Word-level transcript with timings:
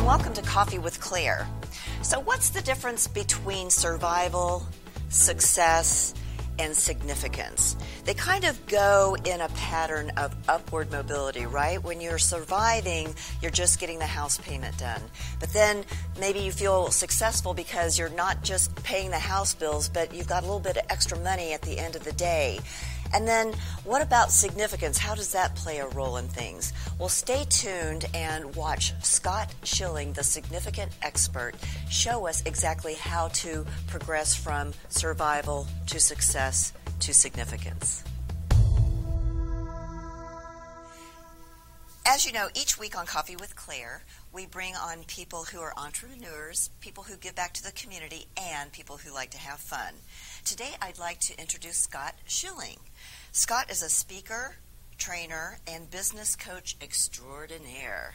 And 0.00 0.06
welcome 0.06 0.32
to 0.32 0.40
Coffee 0.40 0.78
with 0.78 0.98
Claire. 0.98 1.46
So, 2.00 2.20
what's 2.20 2.50
the 2.50 2.62
difference 2.62 3.06
between 3.06 3.68
survival, 3.68 4.66
success, 5.10 6.14
and 6.58 6.74
significance? 6.74 7.76
They 8.04 8.14
kind 8.14 8.44
of 8.44 8.66
go 8.66 9.14
in 9.26 9.42
a 9.42 9.48
pattern 9.50 10.10
of 10.16 10.34
upward 10.48 10.90
mobility, 10.90 11.44
right? 11.44 11.82
When 11.82 12.00
you're 12.00 12.18
surviving, 12.18 13.14
you're 13.42 13.50
just 13.50 13.78
getting 13.78 13.98
the 13.98 14.06
house 14.06 14.38
payment 14.38 14.78
done. 14.78 15.02
But 15.38 15.52
then 15.52 15.84
maybe 16.18 16.38
you 16.38 16.52
feel 16.52 16.90
successful 16.90 17.52
because 17.52 17.98
you're 17.98 18.08
not 18.08 18.42
just 18.42 18.74
paying 18.82 19.10
the 19.10 19.18
house 19.18 19.52
bills, 19.52 19.90
but 19.90 20.14
you've 20.14 20.28
got 20.28 20.44
a 20.44 20.46
little 20.46 20.60
bit 20.60 20.78
of 20.78 20.84
extra 20.88 21.18
money 21.18 21.52
at 21.52 21.60
the 21.60 21.78
end 21.78 21.94
of 21.94 22.04
the 22.04 22.12
day. 22.12 22.60
And 23.12 23.26
then, 23.26 23.52
what 23.84 24.02
about 24.02 24.30
significance? 24.30 24.96
How 24.96 25.14
does 25.14 25.32
that 25.32 25.56
play 25.56 25.78
a 25.78 25.88
role 25.88 26.16
in 26.16 26.28
things? 26.28 26.72
Well, 26.98 27.08
stay 27.08 27.44
tuned 27.48 28.06
and 28.14 28.54
watch 28.54 28.92
Scott 29.02 29.52
Schilling, 29.64 30.12
the 30.12 30.22
significant 30.22 30.92
expert, 31.02 31.54
show 31.88 32.26
us 32.26 32.42
exactly 32.46 32.94
how 32.94 33.28
to 33.28 33.66
progress 33.88 34.34
from 34.34 34.72
survival 34.88 35.66
to 35.88 35.98
success 35.98 36.72
to 37.00 37.12
significance. 37.12 38.04
As 42.12 42.26
you 42.26 42.32
know, 42.32 42.48
each 42.54 42.76
week 42.76 42.98
on 42.98 43.06
Coffee 43.06 43.36
with 43.36 43.54
Claire, 43.54 44.02
we 44.32 44.44
bring 44.44 44.74
on 44.74 45.04
people 45.04 45.44
who 45.44 45.60
are 45.60 45.72
entrepreneurs, 45.76 46.70
people 46.80 47.04
who 47.04 47.16
give 47.16 47.36
back 47.36 47.52
to 47.54 47.62
the 47.62 47.72
community, 47.72 48.26
and 48.36 48.72
people 48.72 48.96
who 48.96 49.14
like 49.14 49.30
to 49.30 49.38
have 49.38 49.60
fun. 49.60 49.94
Today, 50.44 50.70
I'd 50.82 50.98
like 50.98 51.20
to 51.20 51.38
introduce 51.38 51.76
Scott 51.76 52.14
Schilling. 52.26 52.78
Scott 53.30 53.70
is 53.70 53.82
a 53.82 53.88
speaker, 53.88 54.56
trainer, 54.98 55.58
and 55.66 55.90
business 55.90 56.34
coach 56.34 56.76
extraordinaire. 56.80 58.14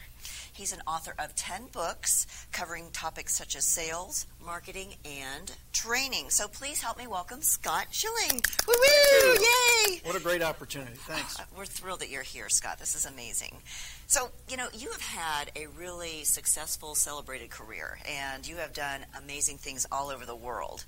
He's 0.52 0.72
an 0.72 0.80
author 0.86 1.14
of 1.18 1.34
10 1.34 1.66
books 1.72 2.26
covering 2.52 2.90
topics 2.92 3.34
such 3.36 3.56
as 3.56 3.64
sales, 3.64 4.26
marketing, 4.44 4.94
and 5.04 5.52
training. 5.72 6.30
So 6.30 6.48
please 6.48 6.82
help 6.82 6.98
me 6.98 7.06
welcome 7.06 7.42
Scott 7.42 7.86
Schilling. 7.90 8.40
Woo 8.66 8.74
woo! 8.74 9.34
Yay! 9.34 10.00
What 10.04 10.16
a 10.16 10.20
great 10.20 10.42
opportunity. 10.42 10.94
Thanks. 10.94 11.38
Uh, 11.38 11.44
We're 11.56 11.66
thrilled 11.66 12.00
that 12.00 12.10
you're 12.10 12.22
here, 12.22 12.48
Scott. 12.48 12.78
This 12.78 12.94
is 12.94 13.06
amazing. 13.06 13.56
So, 14.06 14.30
you 14.48 14.56
know, 14.56 14.68
you 14.74 14.90
have 14.92 15.00
had 15.00 15.52
a 15.56 15.66
really 15.78 16.24
successful, 16.24 16.94
celebrated 16.94 17.50
career, 17.50 17.98
and 18.08 18.46
you 18.46 18.56
have 18.56 18.72
done 18.72 19.00
amazing 19.22 19.58
things 19.58 19.86
all 19.90 20.08
over 20.10 20.24
the 20.26 20.36
world. 20.36 20.84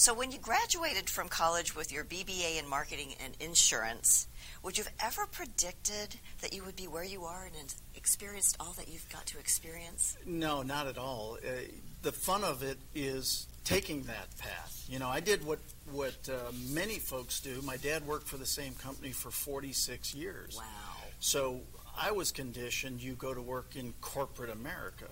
So, 0.00 0.14
when 0.14 0.32
you 0.32 0.38
graduated 0.38 1.10
from 1.10 1.28
college 1.28 1.76
with 1.76 1.92
your 1.92 2.04
BBA 2.04 2.58
in 2.58 2.66
marketing 2.66 3.16
and 3.22 3.36
insurance, 3.38 4.28
would 4.62 4.78
you 4.78 4.84
have 4.84 4.94
ever 4.98 5.26
predicted 5.26 6.16
that 6.40 6.54
you 6.54 6.64
would 6.64 6.74
be 6.74 6.88
where 6.88 7.04
you 7.04 7.24
are 7.24 7.50
and 7.58 7.74
experienced 7.94 8.56
all 8.58 8.72
that 8.78 8.88
you've 8.88 9.06
got 9.10 9.26
to 9.26 9.38
experience? 9.38 10.16
No, 10.24 10.62
not 10.62 10.86
at 10.86 10.96
all. 10.96 11.36
Uh, 11.46 11.50
the 12.00 12.12
fun 12.12 12.44
of 12.44 12.62
it 12.62 12.78
is 12.94 13.46
taking 13.64 14.04
that 14.04 14.34
path. 14.38 14.86
You 14.88 14.98
know, 15.00 15.08
I 15.10 15.20
did 15.20 15.44
what 15.44 15.58
what 15.92 16.16
uh, 16.30 16.50
many 16.70 16.98
folks 16.98 17.38
do. 17.40 17.60
My 17.60 17.76
dad 17.76 18.06
worked 18.06 18.26
for 18.26 18.38
the 18.38 18.46
same 18.46 18.72
company 18.76 19.10
for 19.10 19.30
46 19.30 20.14
years. 20.14 20.56
Wow. 20.56 20.64
So 21.18 21.60
I 21.94 22.12
was 22.12 22.32
conditioned 22.32 23.02
you 23.02 23.12
go 23.16 23.34
to 23.34 23.42
work 23.42 23.76
in 23.76 23.92
corporate 24.00 24.48
America. 24.48 25.08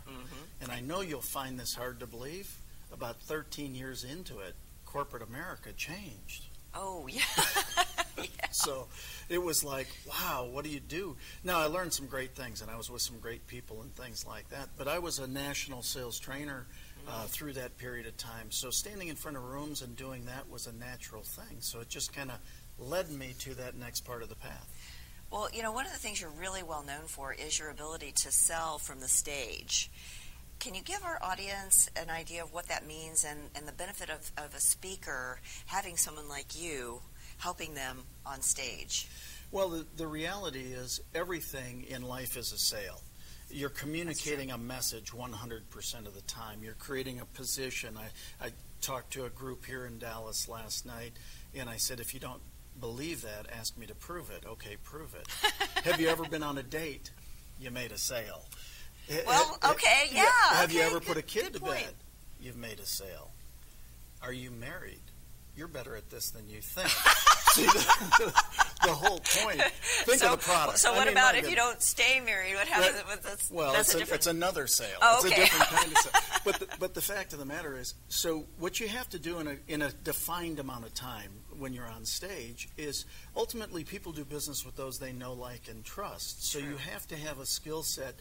And 0.62 0.72
I 0.72 0.80
know 0.80 1.02
you'll 1.02 1.20
find 1.20 1.60
this 1.60 1.74
hard 1.74 2.00
to 2.00 2.06
believe. 2.06 2.56
About 2.90 3.16
13 3.20 3.74
years 3.74 4.02
into 4.02 4.38
it, 4.38 4.54
corporate 4.88 5.22
America 5.22 5.72
changed. 5.76 6.46
Oh, 6.74 7.06
yeah. 7.10 7.20
So 8.50 8.88
it 9.28 9.42
was 9.42 9.62
like, 9.62 9.88
wow, 10.08 10.48
what 10.50 10.64
do 10.64 10.70
you 10.70 10.80
do? 10.80 11.16
Now, 11.44 11.60
I 11.60 11.66
learned 11.66 11.92
some 11.92 12.06
great 12.06 12.34
things, 12.34 12.62
and 12.62 12.70
I 12.70 12.76
was 12.76 12.90
with 12.90 13.02
some 13.02 13.18
great 13.18 13.46
people 13.46 13.82
and 13.82 13.94
things 13.94 14.26
like 14.26 14.48
that. 14.48 14.70
But 14.76 14.88
I 14.88 14.98
was 14.98 15.18
a 15.18 15.26
national 15.26 15.82
sales 15.82 16.18
trainer 16.18 16.66
uh, 17.06 17.24
through 17.26 17.52
that 17.54 17.76
period 17.78 18.06
of 18.06 18.16
time. 18.16 18.50
So 18.50 18.70
standing 18.70 19.08
in 19.08 19.16
front 19.16 19.36
of 19.36 19.44
rooms 19.44 19.82
and 19.82 19.94
doing 19.94 20.24
that 20.24 20.48
was 20.50 20.66
a 20.66 20.72
natural 20.72 21.22
thing. 21.22 21.58
So 21.60 21.80
it 21.80 21.88
just 21.88 22.12
kind 22.12 22.30
of 22.30 22.38
led 22.78 23.10
me 23.10 23.34
to 23.40 23.54
that 23.54 23.76
next 23.76 24.00
part 24.00 24.22
of 24.22 24.28
the 24.28 24.36
path. 24.36 24.68
Well, 25.30 25.48
you 25.52 25.62
know, 25.62 25.72
one 25.72 25.84
of 25.84 25.92
the 25.92 25.98
things 25.98 26.20
you're 26.20 26.30
really 26.30 26.62
well 26.62 26.82
known 26.82 27.06
for 27.06 27.34
is 27.34 27.58
your 27.58 27.68
ability 27.70 28.12
to 28.22 28.32
sell 28.32 28.78
from 28.78 29.00
the 29.00 29.08
stage. 29.08 29.90
Can 30.60 30.74
you 30.74 30.82
give 30.82 31.04
our 31.04 31.18
audience 31.22 31.88
an 31.94 32.10
idea 32.10 32.42
of 32.42 32.52
what 32.52 32.66
that 32.66 32.84
means 32.84 33.24
and, 33.24 33.38
and 33.54 33.66
the 33.66 33.72
benefit 33.72 34.10
of, 34.10 34.32
of 34.36 34.54
a 34.54 34.60
speaker 34.60 35.40
having 35.66 35.96
someone 35.96 36.28
like 36.28 36.60
you 36.60 37.00
helping 37.38 37.74
them 37.74 37.98
on 38.26 38.42
stage? 38.42 39.08
Well, 39.52 39.68
the, 39.68 39.86
the 39.96 40.06
reality 40.06 40.72
is 40.72 41.00
everything 41.14 41.84
in 41.88 42.02
life 42.02 42.36
is 42.36 42.52
a 42.52 42.58
sale. 42.58 43.00
You're 43.50 43.70
communicating 43.70 44.50
a 44.50 44.58
message 44.58 45.12
100% 45.12 46.06
of 46.06 46.14
the 46.14 46.20
time. 46.22 46.58
You're 46.62 46.74
creating 46.74 47.20
a 47.20 47.24
position. 47.24 47.96
I, 47.96 48.46
I 48.46 48.50
talked 48.80 49.12
to 49.12 49.26
a 49.26 49.30
group 49.30 49.64
here 49.64 49.86
in 49.86 49.98
Dallas 49.98 50.48
last 50.48 50.84
night, 50.84 51.12
and 51.54 51.70
I 51.70 51.76
said, 51.76 52.00
if 52.00 52.12
you 52.12 52.20
don't 52.20 52.42
believe 52.80 53.22
that, 53.22 53.46
ask 53.56 53.78
me 53.78 53.86
to 53.86 53.94
prove 53.94 54.30
it. 54.30 54.44
Okay, 54.44 54.76
prove 54.82 55.14
it. 55.14 55.26
Have 55.84 56.00
you 56.00 56.08
ever 56.08 56.24
been 56.24 56.42
on 56.42 56.58
a 56.58 56.62
date? 56.64 57.12
You 57.60 57.70
made 57.70 57.92
a 57.92 57.98
sale. 57.98 58.44
Well, 59.26 59.58
okay, 59.70 60.08
yeah, 60.12 60.24
Have 60.52 60.72
you 60.72 60.80
okay, 60.80 60.88
ever 60.88 61.00
put 61.00 61.16
a 61.16 61.22
kid 61.22 61.44
good 61.44 61.54
to 61.54 61.60
point. 61.60 61.74
bed? 61.74 61.94
You've 62.40 62.56
made 62.56 62.78
a 62.80 62.86
sale. 62.86 63.30
Are 64.22 64.32
you 64.32 64.50
married? 64.50 65.00
You're 65.56 65.68
better 65.68 65.96
at 65.96 66.10
this 66.10 66.30
than 66.30 66.48
you 66.48 66.60
think. 66.60 66.88
See, 67.52 67.64
the, 67.64 68.32
the 68.84 68.92
whole 68.92 69.18
point. 69.20 69.60
Think 70.04 70.20
so, 70.20 70.34
of 70.34 70.38
the 70.38 70.44
product. 70.44 70.78
So 70.78 70.92
I 70.92 70.96
what 70.98 71.06
mean, 71.06 71.14
about 71.16 71.34
if 71.34 71.48
you 71.48 71.56
don't 71.56 71.80
stay 71.82 72.20
married? 72.20 72.54
What 72.54 72.68
happens 72.68 72.94
That- 72.96 73.06
with 73.08 73.22
this? 73.22 73.50
Well, 73.50 73.72
that's 73.72 73.88
it's, 73.88 73.94
a 73.94 73.98
different. 73.98 74.20
it's 74.20 74.26
another 74.28 74.66
sale. 74.66 74.98
Oh, 75.02 75.16
It's 75.24 75.32
okay. 75.32 75.42
a 75.42 75.44
different 75.46 75.64
kind 75.70 75.92
of 75.92 75.98
sale. 75.98 76.12
But 76.44 76.60
the, 76.60 76.68
but 76.78 76.94
the 76.94 77.02
fact 77.02 77.32
of 77.34 77.40
the 77.40 77.44
matter 77.44 77.76
is, 77.76 77.94
so 78.08 78.46
what 78.58 78.80
you 78.80 78.88
have 78.88 79.08
to 79.10 79.18
do 79.18 79.38
in 79.40 79.48
a 79.48 79.56
in 79.66 79.82
a 79.82 79.90
defined 79.90 80.58
amount 80.60 80.86
of 80.86 80.94
time 80.94 81.30
when 81.58 81.74
you're 81.74 81.88
on 81.88 82.04
stage 82.06 82.68
is 82.78 83.04
ultimately 83.36 83.82
people 83.84 84.12
do 84.12 84.24
business 84.24 84.64
with 84.64 84.76
those 84.76 84.98
they 84.98 85.12
know, 85.12 85.32
like, 85.34 85.68
and 85.68 85.84
trust. 85.84 86.46
So 86.50 86.58
you 86.58 86.76
have 86.76 87.06
to 87.08 87.16
have 87.16 87.38
a 87.40 87.44
skill 87.46 87.82
set 87.82 88.14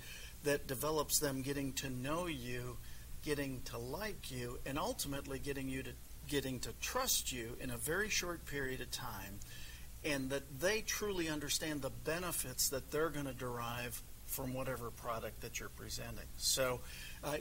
that 0.44 0.68
develops 0.68 1.20
them 1.20 1.42
getting 1.42 1.74
to 1.74 1.90
know 1.90 2.28
you, 2.28 2.78
getting 3.24 3.62
to 3.66 3.78
like 3.78 4.31
you, 4.31 4.59
and 4.66 4.78
ultimately 4.78 5.40
getting 5.40 5.70
you 5.70 5.84
to 5.84 5.92
getting 6.28 6.59
to 6.59 6.74
trust 6.81 7.31
you 7.31 7.56
in 7.62 7.70
a 7.70 7.78
very 7.78 8.09
short 8.09 8.46
period 8.46 8.81
of 8.81 8.92
time 8.92 9.40
and 10.03 10.30
that 10.30 10.59
they 10.59 10.81
truly 10.81 11.30
understand 11.30 11.81
the 11.81 11.90
benefits 11.90 12.70
that 12.70 12.92
they're 12.92 13.09
going 13.09 13.26
to 13.26 13.34
derive 13.34 14.02
from 14.26 14.53
whatever 14.53 14.92
product 14.92 15.42
that 15.42 15.59
you're 15.59 15.70
presenting. 15.70 16.28
So 16.38 16.81
uh, 17.24 17.38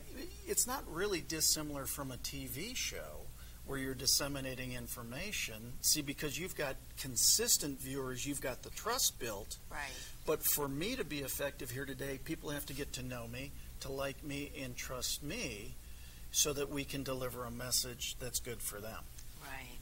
it's 0.46 0.66
not 0.66 0.84
really 0.88 1.20
dissimilar 1.20 1.84
from 1.86 2.12
a 2.12 2.16
TV 2.16 2.74
show 2.76 3.26
where 3.66 3.78
you're 3.78 3.94
disseminating 3.94 4.72
information. 4.72 5.72
See, 5.80 6.00
because 6.00 6.38
you've 6.38 6.56
got 6.56 6.76
consistent 7.00 7.80
viewers, 7.80 8.24
you've 8.24 8.40
got 8.40 8.62
the 8.62 8.70
trust 8.70 9.18
built. 9.18 9.58
Right. 9.70 9.80
But 10.26 10.42
for 10.42 10.66
me 10.66 10.96
to 10.96 11.04
be 11.04 11.20
effective 11.20 11.70
here 11.70 11.86
today, 11.86 12.18
people 12.24 12.50
have 12.50 12.66
to 12.66 12.72
get 12.72 12.92
to 12.94 13.02
know 13.02 13.28
me, 13.28 13.52
to 13.80 13.92
like 13.92 14.24
me, 14.24 14.50
and 14.60 14.76
trust 14.76 15.22
me 15.22 15.76
so 16.32 16.52
that 16.52 16.68
we 16.68 16.84
can 16.84 17.04
deliver 17.04 17.44
a 17.44 17.50
message 17.50 18.16
that's 18.18 18.40
good 18.40 18.60
for 18.60 18.80
them. 18.80 18.98
Right. 19.40 19.78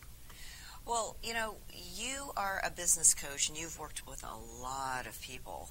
Well, 0.87 1.17
you 1.23 1.33
know, 1.33 1.55
you 1.97 2.31
are 2.37 2.61
a 2.63 2.71
business 2.71 3.15
coach 3.15 3.49
and 3.49 3.57
you've 3.57 3.79
worked 3.79 4.07
with 4.07 4.23
a 4.23 4.63
lot 4.63 5.07
of 5.07 5.19
people. 5.23 5.71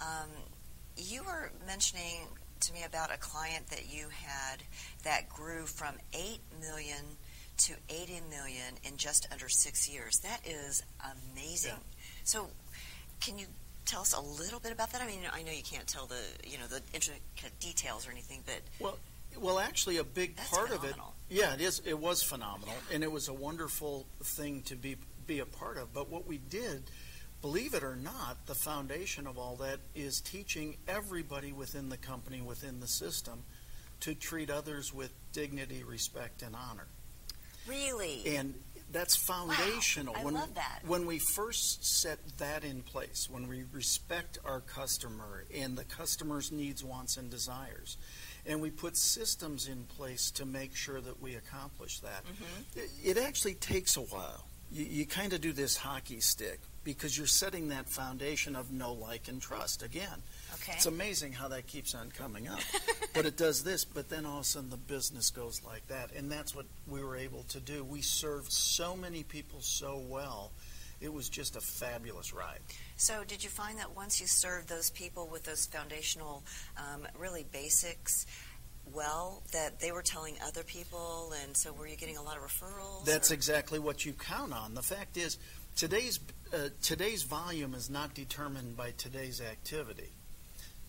Um, 0.00 0.28
you 0.96 1.24
were 1.24 1.50
mentioning 1.66 2.28
to 2.60 2.72
me 2.72 2.84
about 2.84 3.12
a 3.12 3.18
client 3.18 3.66
that 3.70 3.92
you 3.92 4.06
had 4.08 4.62
that 5.02 5.28
grew 5.28 5.66
from 5.66 5.96
8 6.12 6.38
million 6.60 7.04
to 7.58 7.74
80 7.88 8.20
million 8.30 8.74
in 8.84 8.96
just 8.96 9.26
under 9.32 9.48
six 9.48 9.88
years. 9.88 10.20
That 10.20 10.46
is 10.46 10.84
amazing. 11.34 11.72
Yeah. 11.72 12.22
So, 12.24 12.48
can 13.20 13.38
you 13.38 13.46
tell 13.84 14.00
us 14.02 14.12
a 14.14 14.20
little 14.20 14.60
bit 14.60 14.72
about 14.72 14.92
that? 14.92 15.00
I 15.02 15.06
mean, 15.06 15.20
I 15.32 15.42
know 15.42 15.52
you 15.52 15.62
can't 15.62 15.86
tell 15.86 16.06
the 16.06 16.20
you 16.46 16.58
know 16.58 16.66
the 16.66 16.80
intricate 16.92 17.58
details 17.60 18.06
or 18.06 18.10
anything, 18.10 18.42
but 18.46 18.60
Well, 18.78 18.98
well, 19.38 19.58
actually, 19.58 19.96
a 19.98 20.04
big 20.04 20.36
part 20.36 20.68
phenomenal. 20.68 21.14
of 21.28 21.30
it. 21.30 21.36
Yeah, 21.36 21.54
it 21.54 21.60
is. 21.60 21.80
It 21.86 21.98
was 21.98 22.22
phenomenal, 22.22 22.74
and 22.92 23.02
it 23.02 23.10
was 23.10 23.28
a 23.28 23.32
wonderful 23.32 24.06
thing 24.22 24.62
to 24.62 24.76
be 24.76 24.96
be 25.26 25.38
a 25.38 25.46
part 25.46 25.78
of. 25.78 25.92
But 25.94 26.10
what 26.10 26.26
we 26.26 26.38
did 26.38 26.82
believe 27.40 27.74
it 27.74 27.82
or 27.82 27.96
not, 27.96 28.46
the 28.46 28.54
foundation 28.54 29.26
of 29.26 29.36
all 29.36 29.56
that 29.56 29.78
is 29.96 30.20
teaching 30.20 30.76
everybody 30.86 31.52
within 31.52 31.88
the 31.88 31.96
company, 31.96 32.40
within 32.40 32.78
the 32.78 32.86
system, 32.86 33.42
to 34.00 34.14
treat 34.14 34.48
others 34.48 34.92
with 34.94 35.12
dignity, 35.32 35.82
respect, 35.82 36.42
and 36.42 36.54
honor. 36.54 36.86
Really? 37.66 38.36
And 38.36 38.54
that's 38.92 39.16
foundational. 39.16 40.14
Wow, 40.14 40.20
I 40.20 40.24
when, 40.24 40.34
love 40.34 40.54
that. 40.54 40.80
When 40.86 41.06
we 41.06 41.18
first 41.18 41.84
set 41.84 42.18
that 42.38 42.64
in 42.64 42.82
place, 42.82 43.28
when 43.30 43.48
we 43.48 43.64
respect 43.72 44.38
our 44.44 44.60
customer 44.60 45.44
and 45.54 45.76
the 45.76 45.84
customer's 45.84 46.52
needs, 46.52 46.84
wants, 46.84 47.16
and 47.16 47.30
desires, 47.30 47.96
and 48.46 48.60
we 48.60 48.70
put 48.70 48.96
systems 48.96 49.68
in 49.68 49.84
place 49.84 50.30
to 50.32 50.44
make 50.44 50.74
sure 50.76 51.00
that 51.00 51.20
we 51.22 51.34
accomplish 51.34 52.00
that, 52.00 52.22
Mm-hmm. 52.24 52.78
it, 52.78 53.16
it 53.16 53.22
actually 53.22 53.54
takes 53.54 53.96
a 53.96 54.00
while. 54.02 54.44
You, 54.70 54.84
you 54.84 55.06
kind 55.06 55.32
of 55.32 55.40
do 55.40 55.52
this 55.52 55.76
hockey 55.76 56.20
stick 56.20 56.60
because 56.84 57.16
you're 57.16 57.26
setting 57.26 57.68
that 57.68 57.88
foundation 57.88 58.56
of 58.56 58.72
know, 58.72 58.92
like, 58.92 59.28
and 59.28 59.40
trust 59.40 59.82
again. 59.82 60.22
Okay. 60.54 60.72
It's 60.74 60.86
amazing 60.86 61.32
how 61.32 61.48
that 61.48 61.66
keeps 61.66 61.94
on 61.94 62.10
coming 62.10 62.48
up. 62.48 62.60
but 63.14 63.26
it 63.26 63.36
does 63.36 63.62
this, 63.62 63.84
but 63.84 64.08
then 64.08 64.26
all 64.26 64.38
of 64.38 64.42
a 64.42 64.44
sudden 64.44 64.70
the 64.70 64.76
business 64.76 65.30
goes 65.30 65.62
like 65.64 65.86
that. 65.88 66.10
And 66.16 66.30
that's 66.30 66.54
what 66.54 66.66
we 66.88 67.02
were 67.02 67.16
able 67.16 67.44
to 67.44 67.60
do. 67.60 67.84
We 67.84 68.02
served 68.02 68.52
so 68.52 68.96
many 68.96 69.22
people 69.22 69.60
so 69.60 70.02
well. 70.08 70.52
It 71.00 71.12
was 71.12 71.28
just 71.28 71.56
a 71.56 71.60
fabulous 71.60 72.32
ride. 72.32 72.60
So, 72.96 73.24
did 73.24 73.42
you 73.42 73.50
find 73.50 73.76
that 73.78 73.96
once 73.96 74.20
you 74.20 74.28
served 74.28 74.68
those 74.68 74.90
people 74.90 75.26
with 75.26 75.42
those 75.42 75.66
foundational, 75.66 76.44
um, 76.76 77.08
really 77.18 77.44
basics, 77.50 78.24
well, 78.92 79.42
that 79.52 79.80
they 79.80 79.90
were 79.90 80.02
telling 80.02 80.36
other 80.46 80.62
people, 80.62 81.32
and 81.42 81.56
so 81.56 81.72
were 81.72 81.86
you 81.86 81.96
getting 81.96 82.18
a 82.18 82.22
lot 82.22 82.36
of 82.36 82.42
referrals? 82.44 83.04
That's 83.04 83.30
or- 83.30 83.34
exactly 83.34 83.80
what 83.80 84.04
you 84.04 84.12
count 84.12 84.52
on. 84.52 84.74
The 84.74 84.82
fact 84.82 85.16
is, 85.16 85.38
today's 85.76 86.20
uh, 86.52 86.68
today's 86.82 87.22
volume 87.22 87.74
is 87.74 87.88
not 87.88 88.14
determined 88.14 88.76
by 88.76 88.92
today's 88.96 89.40
activity. 89.40 90.10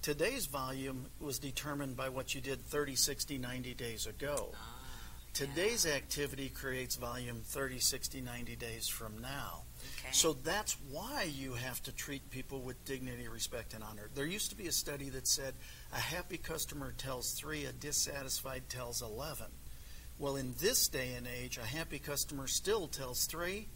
Today's 0.01 0.45
volume 0.45 1.05
was 1.21 1.39
determined 1.39 1.95
by 1.95 2.09
what 2.09 2.35
you 2.35 2.41
did 2.41 2.65
30, 2.65 2.95
60, 2.95 3.37
90 3.37 3.73
days 3.73 4.05
ago. 4.05 4.49
Ah, 4.53 4.73
Today's 5.33 5.87
activity 5.87 6.49
creates 6.49 6.95
volume 6.95 7.41
30, 7.43 7.79
60, 7.79 8.21
90 8.21 8.55
days 8.55 8.87
from 8.87 9.19
now. 9.19 9.63
Okay. 9.99 10.09
So 10.11 10.33
that's 10.33 10.77
why 10.91 11.23
you 11.33 11.53
have 11.53 11.81
to 11.83 11.91
treat 11.91 12.29
people 12.29 12.59
with 12.59 12.83
dignity, 12.85 13.27
respect, 13.27 13.73
and 13.73 13.83
honor. 13.83 14.09
There 14.13 14.27
used 14.27 14.51
to 14.51 14.55
be 14.55 14.67
a 14.67 14.71
study 14.71 15.09
that 15.09 15.27
said 15.27 15.55
a 15.91 15.99
happy 15.99 16.37
customer 16.37 16.93
tells 16.97 17.31
three, 17.31 17.65
a 17.65 17.71
dissatisfied 17.71 18.69
tells 18.69 19.01
11. 19.01 19.47
Well, 20.19 20.35
in 20.35 20.53
this 20.59 20.87
day 20.87 21.13
and 21.17 21.25
age, 21.25 21.57
a 21.57 21.65
happy 21.65 21.97
customer 21.97 22.45
still 22.47 22.87
tells 22.87 23.25
three, 23.25 23.69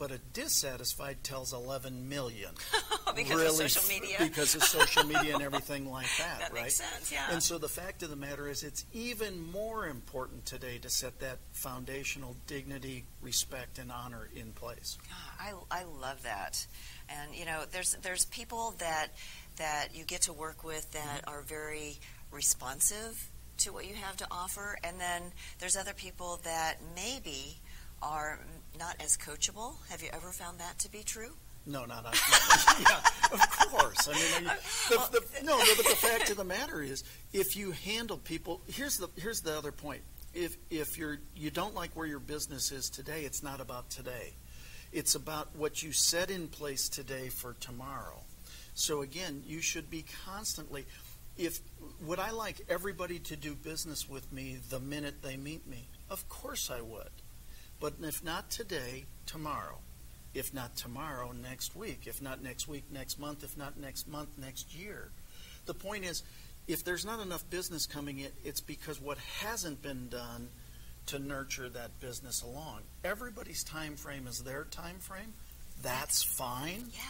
but 0.00 0.10
a 0.10 0.18
dissatisfied 0.32 1.22
tells 1.22 1.52
11 1.52 2.08
million. 2.08 2.50
because 3.14 3.30
really 3.34 3.64
of 3.66 3.70
social 3.70 4.00
media. 4.00 4.16
Because 4.18 4.54
of 4.54 4.64
social 4.64 5.04
media 5.04 5.34
and 5.34 5.42
everything 5.42 5.90
like 5.90 6.08
that, 6.18 6.40
That 6.40 6.52
right? 6.54 6.62
makes 6.62 6.76
sense, 6.76 7.12
yeah. 7.12 7.26
And 7.30 7.42
so 7.42 7.58
the 7.58 7.68
fact 7.68 8.02
of 8.02 8.08
the 8.08 8.16
matter 8.16 8.48
is, 8.48 8.62
it's 8.62 8.86
even 8.94 9.52
more 9.52 9.86
important 9.86 10.46
today 10.46 10.78
to 10.78 10.88
set 10.88 11.20
that 11.20 11.38
foundational 11.52 12.34
dignity, 12.46 13.04
respect, 13.20 13.78
and 13.78 13.92
honor 13.92 14.26
in 14.34 14.52
place. 14.52 14.96
Ah, 15.12 15.52
I, 15.70 15.80
I 15.80 15.84
love 15.84 16.22
that, 16.22 16.66
and 17.10 17.34
you 17.34 17.44
know, 17.44 17.64
there's 17.70 17.94
there's 18.02 18.24
people 18.24 18.74
that 18.78 19.08
that 19.56 19.88
you 19.92 20.04
get 20.04 20.22
to 20.22 20.32
work 20.32 20.64
with 20.64 20.90
that 20.92 21.22
mm-hmm. 21.22 21.30
are 21.30 21.42
very 21.42 21.98
responsive 22.32 23.30
to 23.58 23.72
what 23.74 23.86
you 23.86 23.94
have 23.96 24.16
to 24.16 24.26
offer, 24.30 24.78
and 24.82 24.98
then 24.98 25.22
there's 25.58 25.76
other 25.76 25.92
people 25.92 26.40
that 26.44 26.78
maybe 26.96 27.58
are 28.02 28.40
not 28.78 28.96
as 29.04 29.16
coachable. 29.16 29.74
Have 29.90 30.02
you 30.02 30.08
ever 30.12 30.30
found 30.32 30.58
that 30.60 30.78
to 30.80 30.90
be 30.90 31.02
true? 31.02 31.32
No, 31.66 31.84
not, 31.84 32.04
not 32.04 32.14
yeah, 32.80 33.00
of 33.32 33.40
course. 33.70 34.08
I 34.08 34.12
mean, 34.14 34.48
I- 34.50 34.56
the, 34.88 35.20
the, 35.20 35.44
no, 35.44 35.58
but 35.76 35.84
the 35.86 35.94
fact 35.96 36.30
of 36.30 36.36
the 36.38 36.44
matter 36.44 36.82
is, 36.82 37.04
if 37.32 37.54
you 37.56 37.72
handle 37.72 38.16
people, 38.16 38.60
here's 38.66 38.96
the 38.96 39.08
here's 39.16 39.42
the 39.42 39.56
other 39.56 39.70
point. 39.70 40.00
If 40.32 40.56
if 40.70 40.96
you're 40.96 41.18
you 41.36 41.50
don't 41.50 41.74
like 41.74 41.90
where 41.94 42.06
your 42.06 42.18
business 42.18 42.72
is 42.72 42.88
today, 42.88 43.24
it's 43.24 43.42
not 43.42 43.60
about 43.60 43.90
today. 43.90 44.32
It's 44.92 45.14
about 45.14 45.54
what 45.54 45.82
you 45.82 45.92
set 45.92 46.30
in 46.30 46.48
place 46.48 46.88
today 46.88 47.28
for 47.28 47.54
tomorrow. 47.60 48.20
So 48.74 49.02
again, 49.02 49.42
you 49.46 49.60
should 49.60 49.90
be 49.90 50.04
constantly. 50.24 50.86
If 51.36 51.60
would 52.00 52.18
I 52.18 52.30
like 52.30 52.62
everybody 52.70 53.18
to 53.20 53.36
do 53.36 53.54
business 53.54 54.08
with 54.08 54.32
me 54.32 54.58
the 54.70 54.80
minute 54.80 55.22
they 55.22 55.36
meet 55.36 55.66
me? 55.66 55.88
Of 56.08 56.26
course 56.28 56.70
I 56.70 56.80
would. 56.80 57.10
But 57.80 57.94
if 58.02 58.22
not 58.22 58.50
today, 58.50 59.04
tomorrow. 59.26 59.78
If 60.34 60.54
not 60.54 60.76
tomorrow, 60.76 61.32
next 61.32 61.74
week. 61.74 62.02
If 62.04 62.22
not 62.22 62.42
next 62.42 62.68
week, 62.68 62.84
next 62.92 63.18
month. 63.18 63.42
If 63.42 63.56
not 63.56 63.78
next 63.78 64.06
month, 64.06 64.28
next 64.38 64.74
year. 64.74 65.08
The 65.66 65.74
point 65.74 66.04
is, 66.04 66.22
if 66.68 66.84
there's 66.84 67.04
not 67.04 67.20
enough 67.20 67.48
business 67.50 67.86
coming 67.86 68.20
in, 68.20 68.28
it's 68.44 68.60
because 68.60 69.00
what 69.00 69.18
hasn't 69.40 69.82
been 69.82 70.08
done 70.08 70.48
to 71.06 71.18
nurture 71.18 71.68
that 71.68 71.98
business 72.00 72.42
along. 72.42 72.80
Everybody's 73.02 73.64
time 73.64 73.96
frame 73.96 74.26
is 74.26 74.38
their 74.40 74.64
time 74.64 74.98
frame. 74.98 75.32
That's 75.82 76.22
fine. 76.22 76.84
Yeah. 76.92 77.00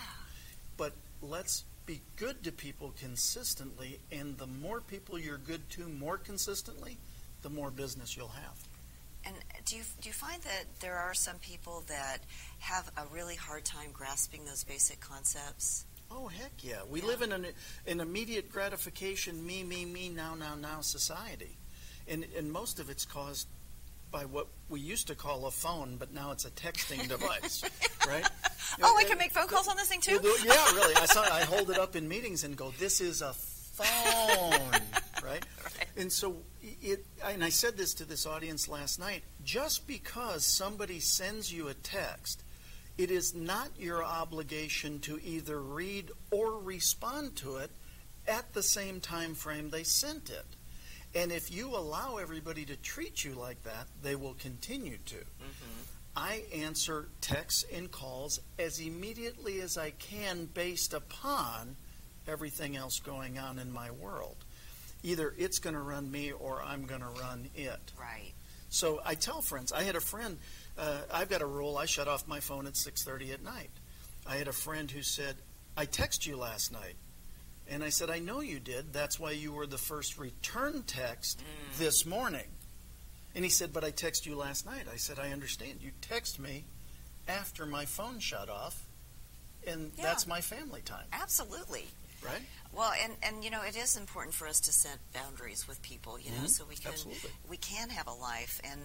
But 0.77 0.93
let's 1.21 1.65
be 1.85 2.01
good 2.17 2.45
to 2.45 2.53
people 2.53 2.95
consistently, 2.99 3.99
and 4.13 4.39
the 4.39 4.47
more 4.47 4.81
people 4.81 5.19
you're 5.19 5.39
good 5.39 5.69
to 5.71 5.89
more 5.89 6.17
consistently, 6.17 6.97
the 7.43 7.51
more 7.51 7.71
business 7.71 8.17
you'll 8.17 8.29
have. 8.29 8.70
And 9.25 9.35
do 9.67 9.77
you 9.77 9.83
do 10.01 10.09
you 10.09 10.13
find 10.15 10.43
that 10.43 10.65
there 10.81 10.97
are 10.97 11.15
some 11.15 11.37
people 11.39 11.83
that 11.89 12.19
have 12.61 12.91
a 12.97 13.03
really 13.13 13.35
hard 13.37 13.65
time 13.65 13.91
grasping 13.93 14.45
those 14.45 14.65
basic 14.65 15.01
concepts? 15.01 15.85
Oh 16.11 16.27
heck 16.29 16.53
yeah! 16.63 16.81
We 16.89 17.01
Yeah. 17.01 17.07
live 17.07 17.23
in 17.23 17.33
an, 17.33 17.47
an 17.87 18.01
immediate 18.01 18.51
gratification, 18.51 19.45
me, 19.47 19.63
me, 19.63 19.85
me, 19.85 20.09
now, 20.09 20.35
now, 20.35 20.55
now 20.55 20.81
society, 20.81 21.59
and 22.09 22.25
and 22.37 22.51
most 22.51 22.81
of 22.81 22.89
it's 22.91 23.05
caused 23.05 23.47
by 24.11 24.25
what 24.25 24.49
we 24.69 24.81
used 24.81 25.07
to 25.07 25.15
call 25.15 25.47
a 25.47 25.51
phone, 25.53 25.97
but 25.97 26.13
now 26.13 26.33
it's 26.33 26.45
a 26.45 26.51
texting 26.51 27.07
device, 27.09 27.63
right? 28.09 28.27
Oh, 28.83 28.93
we 28.97 29.03
And- 29.03 29.11
can 29.11 29.19
make 29.19 29.31
phone 29.33 29.47
calls 29.47 29.69
on 29.69 29.77
this 29.77 29.87
thing 29.89 30.01
too. 30.01 30.19
Yeah, 30.45 30.73
really. 30.75 30.97
I 30.97 31.07
saw. 31.07 31.23
I 31.23 31.43
hold 31.45 31.71
it 31.71 31.79
up 31.79 31.95
in 31.95 32.09
meetings 32.09 32.43
and 32.43 32.57
go, 32.57 32.73
"This 32.79 33.01
is 33.01 33.23
a 33.23 33.33
phone," 33.35 34.81
right? 35.25 35.45
And 35.97 36.11
so 36.13 36.37
it. 36.63 37.05
And 37.25 37.45
I 37.45 37.49
said 37.49 37.77
this 37.77 37.95
to 37.95 38.05
this 38.05 38.27
audience 38.27 38.69
last 38.69 38.99
night. 38.99 39.23
Just 39.45 39.87
because 39.87 40.45
somebody 40.45 41.01
sends 41.01 41.53
you 41.53 41.69
a 41.69 41.75
text, 41.75 42.43
it 42.99 43.11
is 43.11 43.35
not 43.35 43.69
your 43.79 44.05
obligation 44.05 44.99
to 45.01 45.21
either 45.25 45.61
read 45.61 46.11
or 46.31 46.59
respond 46.59 47.37
to 47.37 47.57
it 47.57 47.71
at 48.27 48.53
the 48.53 48.63
same 48.63 49.01
time 49.01 49.35
frame 49.35 49.71
they 49.71 49.83
sent 49.83 50.31
it. 50.31 50.47
And 51.15 51.33
if 51.33 51.51
you 51.51 51.71
allow 51.71 52.19
everybody 52.19 52.65
to 52.67 52.77
treat 52.77 53.25
you 53.25 53.33
like 53.33 53.63
that, 53.65 53.87
they 54.03 54.15
will 54.15 54.35
continue 54.35 54.99
to. 55.07 55.17
Mm-hmm. 55.17 55.81
I 56.17 56.43
answer 56.55 57.09
texts 57.21 57.65
and 57.73 57.91
calls 57.91 58.41
as 58.59 58.81
immediately 58.81 59.61
as 59.61 59.79
I 59.79 59.91
can 59.91 60.47
based 60.47 60.93
upon 60.93 61.77
everything 62.29 62.77
else 62.77 63.01
going 63.01 63.39
on 63.39 63.59
in 63.59 63.73
my 63.73 63.91
world. 63.91 64.37
Either 65.03 65.35
it's 65.39 65.59
going 65.59 65.75
to 65.75 65.81
run 65.81 66.11
me 66.11 66.33
or 66.33 66.63
I'm 66.63 66.85
going 66.85 67.01
to 67.01 67.07
run 67.09 67.49
it. 67.55 67.93
Right. 67.99 68.33
So 68.69 69.01
I 69.05 69.15
tell 69.15 69.41
friends. 69.43 69.73
I 69.73 69.83
had 69.83 69.97
a 69.97 70.01
friend. 70.01 70.39
Uh, 70.79 70.99
I've 71.13 71.29
got 71.29 71.43
a 71.43 71.47
rule. 71.47 71.77
I 71.77 71.87
shut 71.87 72.07
off 72.09 72.29
my 72.29 72.41
phone 72.41 72.67
at 72.67 72.75
6:30 72.75 73.33
at 73.33 73.43
night. 73.43 73.71
I 74.27 74.37
had 74.37 74.47
a 74.49 74.53
friend 74.53 74.91
who 74.91 75.03
said, 75.03 75.37
"I 75.77 75.87
texted 75.87 76.27
you 76.27 76.37
last 76.37 76.71
night," 76.71 76.95
and 77.67 77.83
I 77.83 77.89
said, 77.89 78.11
"I 78.11 78.19
know 78.19 78.41
you 78.41 78.61
did. 78.61 78.93
That's 78.93 79.19
why 79.19 79.33
you 79.33 79.53
were 79.53 79.67
the 79.67 79.79
first 79.79 80.19
return 80.19 80.85
text 80.85 81.41
this 81.79 82.05
morning." 82.07 82.47
And 83.35 83.45
he 83.45 83.51
said, 83.51 83.73
"But 83.73 83.83
I 83.85 83.91
texted 83.91 84.27
you 84.27 84.37
last 84.37 84.67
night." 84.67 84.87
I 84.93 84.97
said, 84.97 85.19
"I 85.19 85.33
understand. 85.33 85.81
You 85.83 85.93
text 86.01 86.39
me 86.39 86.65
after 87.27 87.67
my 87.67 87.87
phone 87.87 88.21
shut 88.21 88.49
off, 88.49 88.85
and 89.67 89.93
Yeah. 89.97 90.05
that's 90.05 90.27
my 90.27 90.41
family 90.41 90.83
time, 90.83 91.07
Absolutely. 91.13 91.89
Right?" 92.25 92.43
Well, 92.73 92.93
and, 93.03 93.15
and 93.25 93.43
you 93.43 93.51
know, 93.51 93.63
it 93.63 93.77
is 93.77 93.97
important 93.97 94.33
for 94.33 94.47
us 94.47 94.61
to 94.61 94.73
set 94.73 94.99
boundaries 95.13 95.67
with 95.67 95.83
people, 95.83 96.21
you 96.21 96.31
know, 96.31 96.43
Mhm. 96.45 96.49
so 96.51 96.65
we 96.65 96.77
can 96.77 96.93
Absolutely. 96.93 97.31
we 97.49 97.57
can 97.57 97.89
have 97.91 98.07
a 98.07 98.13
life. 98.13 98.61
And 98.63 98.81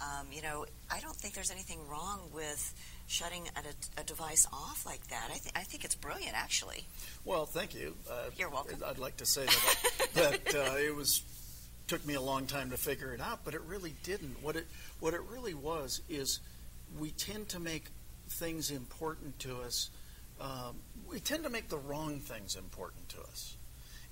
um, 0.00 0.26
you 0.32 0.42
know, 0.42 0.66
I 0.90 0.98
don't 1.00 1.14
think 1.16 1.34
there's 1.34 1.50
anything 1.52 1.86
wrong 1.86 2.30
with 2.32 2.74
shutting 3.06 3.48
a, 3.56 4.00
a 4.00 4.04
device 4.04 4.46
off 4.52 4.84
like 4.84 5.06
that. 5.08 5.30
I 5.32 5.38
think 5.38 5.56
I 5.56 5.62
think 5.62 5.84
it's 5.84 5.94
brilliant, 5.94 6.34
actually. 6.36 6.84
Well, 7.24 7.46
thank 7.46 7.74
you. 7.74 7.94
Uh, 8.10 8.30
You're 8.36 8.50
welcome. 8.50 8.82
I'd 8.84 8.98
like 8.98 9.16
to 9.18 9.26
say 9.26 9.46
that, 9.46 10.10
that 10.14 10.54
uh, 10.54 10.76
it 10.76 10.94
was 10.94 11.22
took 11.86 12.04
me 12.04 12.14
a 12.14 12.20
long 12.20 12.46
time 12.46 12.70
to 12.70 12.76
figure 12.76 13.14
it 13.14 13.20
out, 13.20 13.44
but 13.44 13.54
it 13.54 13.62
really 13.62 13.94
didn't. 14.02 14.42
What 14.42 14.56
it 14.56 14.66
what 14.98 15.14
it 15.14 15.22
really 15.30 15.54
was 15.54 16.00
is 16.08 16.40
we 16.98 17.10
tend 17.12 17.48
to 17.50 17.60
make 17.60 17.84
things 18.28 18.70
important 18.72 19.38
to 19.40 19.60
us. 19.60 19.90
Um, 20.40 20.76
we 21.08 21.20
tend 21.20 21.44
to 21.44 21.50
make 21.50 21.68
the 21.68 21.78
wrong 21.78 22.20
things 22.20 22.56
important 22.56 23.08
to 23.10 23.20
us. 23.22 23.56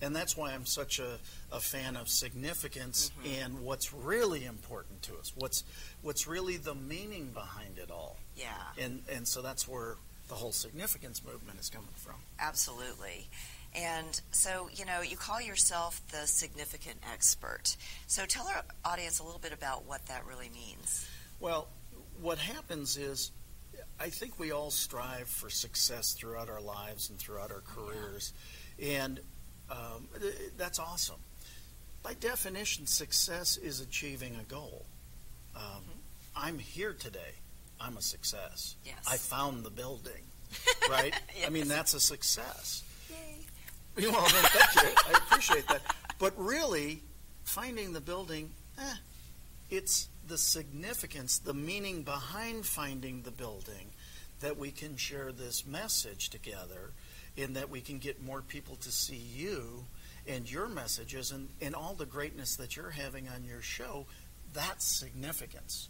And 0.03 0.15
that's 0.15 0.37
why 0.37 0.53
I'm 0.53 0.67
such 0.67 0.99
a, 0.99 1.19
a 1.51 1.59
fan 1.59 1.97
of 1.97 2.09
significance 2.09 3.11
and 3.41 3.63
what's 3.63 3.95
really 3.95 4.45
important 4.45 5.01
to 5.03 5.17
us. 5.17 5.33
What's 5.35 5.65
what's 6.03 6.27
really 6.27 6.59
the 6.59 6.75
meaning 6.75 7.31
behind 7.33 7.79
it 7.79 7.91
all. 7.91 8.19
Yeah. 8.37 8.49
And 8.79 9.03
and 9.11 9.27
so 9.27 9.41
that's 9.41 9.67
where 9.67 9.97
the 10.29 10.35
whole 10.35 10.53
significance 10.53 11.23
movement 11.25 11.61
is 11.61 11.71
coming 11.71 11.89
from. 11.95 12.17
Absolutely. 12.39 13.29
And 13.75 14.21
so, 14.33 14.69
you 14.75 14.85
know, 14.85 15.03
you 15.03 15.17
call 15.17 15.41
yourself 15.41 16.01
the 16.11 16.27
significant 16.27 16.97
expert. 17.13 17.77
So 18.07 18.25
tell 18.27 18.47
our 18.49 18.63
audience 18.85 19.19
a 19.19 19.23
little 19.23 19.39
bit 19.39 19.53
about 19.53 19.87
what 19.87 20.07
that 20.07 20.27
really 20.27 20.51
means. 20.51 21.09
Well, 21.41 21.69
what 22.21 22.39
happens 22.39 22.97
is 22.97 23.31
I 23.99 24.11
think 24.11 24.39
we 24.39 24.53
all 24.53 24.71
strive 24.71 25.29
for 25.29 25.49
success 25.49 26.13
throughout 26.13 26.49
our 26.51 26.61
lives 26.61 27.11
and 27.11 27.19
throughout 27.19 27.51
our 27.51 27.63
careers. 27.63 28.33
And 28.83 29.21
um, 29.71 30.09
that's 30.57 30.79
awesome. 30.79 31.21
By 32.03 32.15
definition, 32.15 32.87
success 32.87 33.57
is 33.57 33.81
achieving 33.81 34.37
a 34.37 34.45
goal. 34.45 34.85
Um, 35.57 35.63
mm-hmm. 35.63 35.91
I'm 36.37 36.59
here 36.59 36.93
today. 36.93 37.33
I'm 37.81 37.97
a 37.97 38.03
success. 38.03 38.77
Yes. 38.85 38.97
I 39.11 39.17
found 39.17 39.65
the 39.65 39.71
building, 39.71 40.23
right? 40.91 41.15
yes. 41.37 41.47
I 41.47 41.51
mean, 41.51 41.69
that's 41.69 41.95
a 41.95 42.01
success. 42.01 42.85
Yay. 43.11 44.09
Well, 44.11 44.13
then, 44.13 44.45
thank 44.45 44.87
you. 44.87 44.95
I 45.09 45.19
appreciate 45.19 45.67
that. 45.69 45.83
But 46.19 46.33
really, 46.37 47.03
finding 47.45 47.93
the 47.93 48.01
building, 48.01 48.51
eh, 48.79 48.95
it's 49.71 50.09
the 50.29 50.39
significance, 50.39 51.39
the 51.39 51.55
meaning 51.55 52.03
behind 52.03 52.67
finding 52.67 53.23
the 53.23 53.31
building 53.31 53.91
that 54.41 54.59
we 54.59 54.71
can 54.71 54.97
share 54.97 55.33
this 55.33 55.67
message 55.67 56.29
together 56.29 56.93
and 57.39 57.57
that 57.57 57.71
we 57.71 57.81
can 57.81 57.99
get 57.99 58.23
more 58.23 58.43
people 58.43 58.77
to 58.77 58.91
see 58.91 59.17
you 59.17 59.85
and 60.29 60.51
your 60.51 60.69
messages 60.69 61.31
and, 61.31 61.49
and 61.61 61.75
all 61.75 61.95
the 61.95 62.07
greatness 62.07 62.57
that 62.57 62.77
you're 62.77 62.91
having 62.91 63.29
on 63.29 63.45
your 63.45 63.63
show. 63.63 64.07
That's 64.53 64.85
significance. 64.85 65.89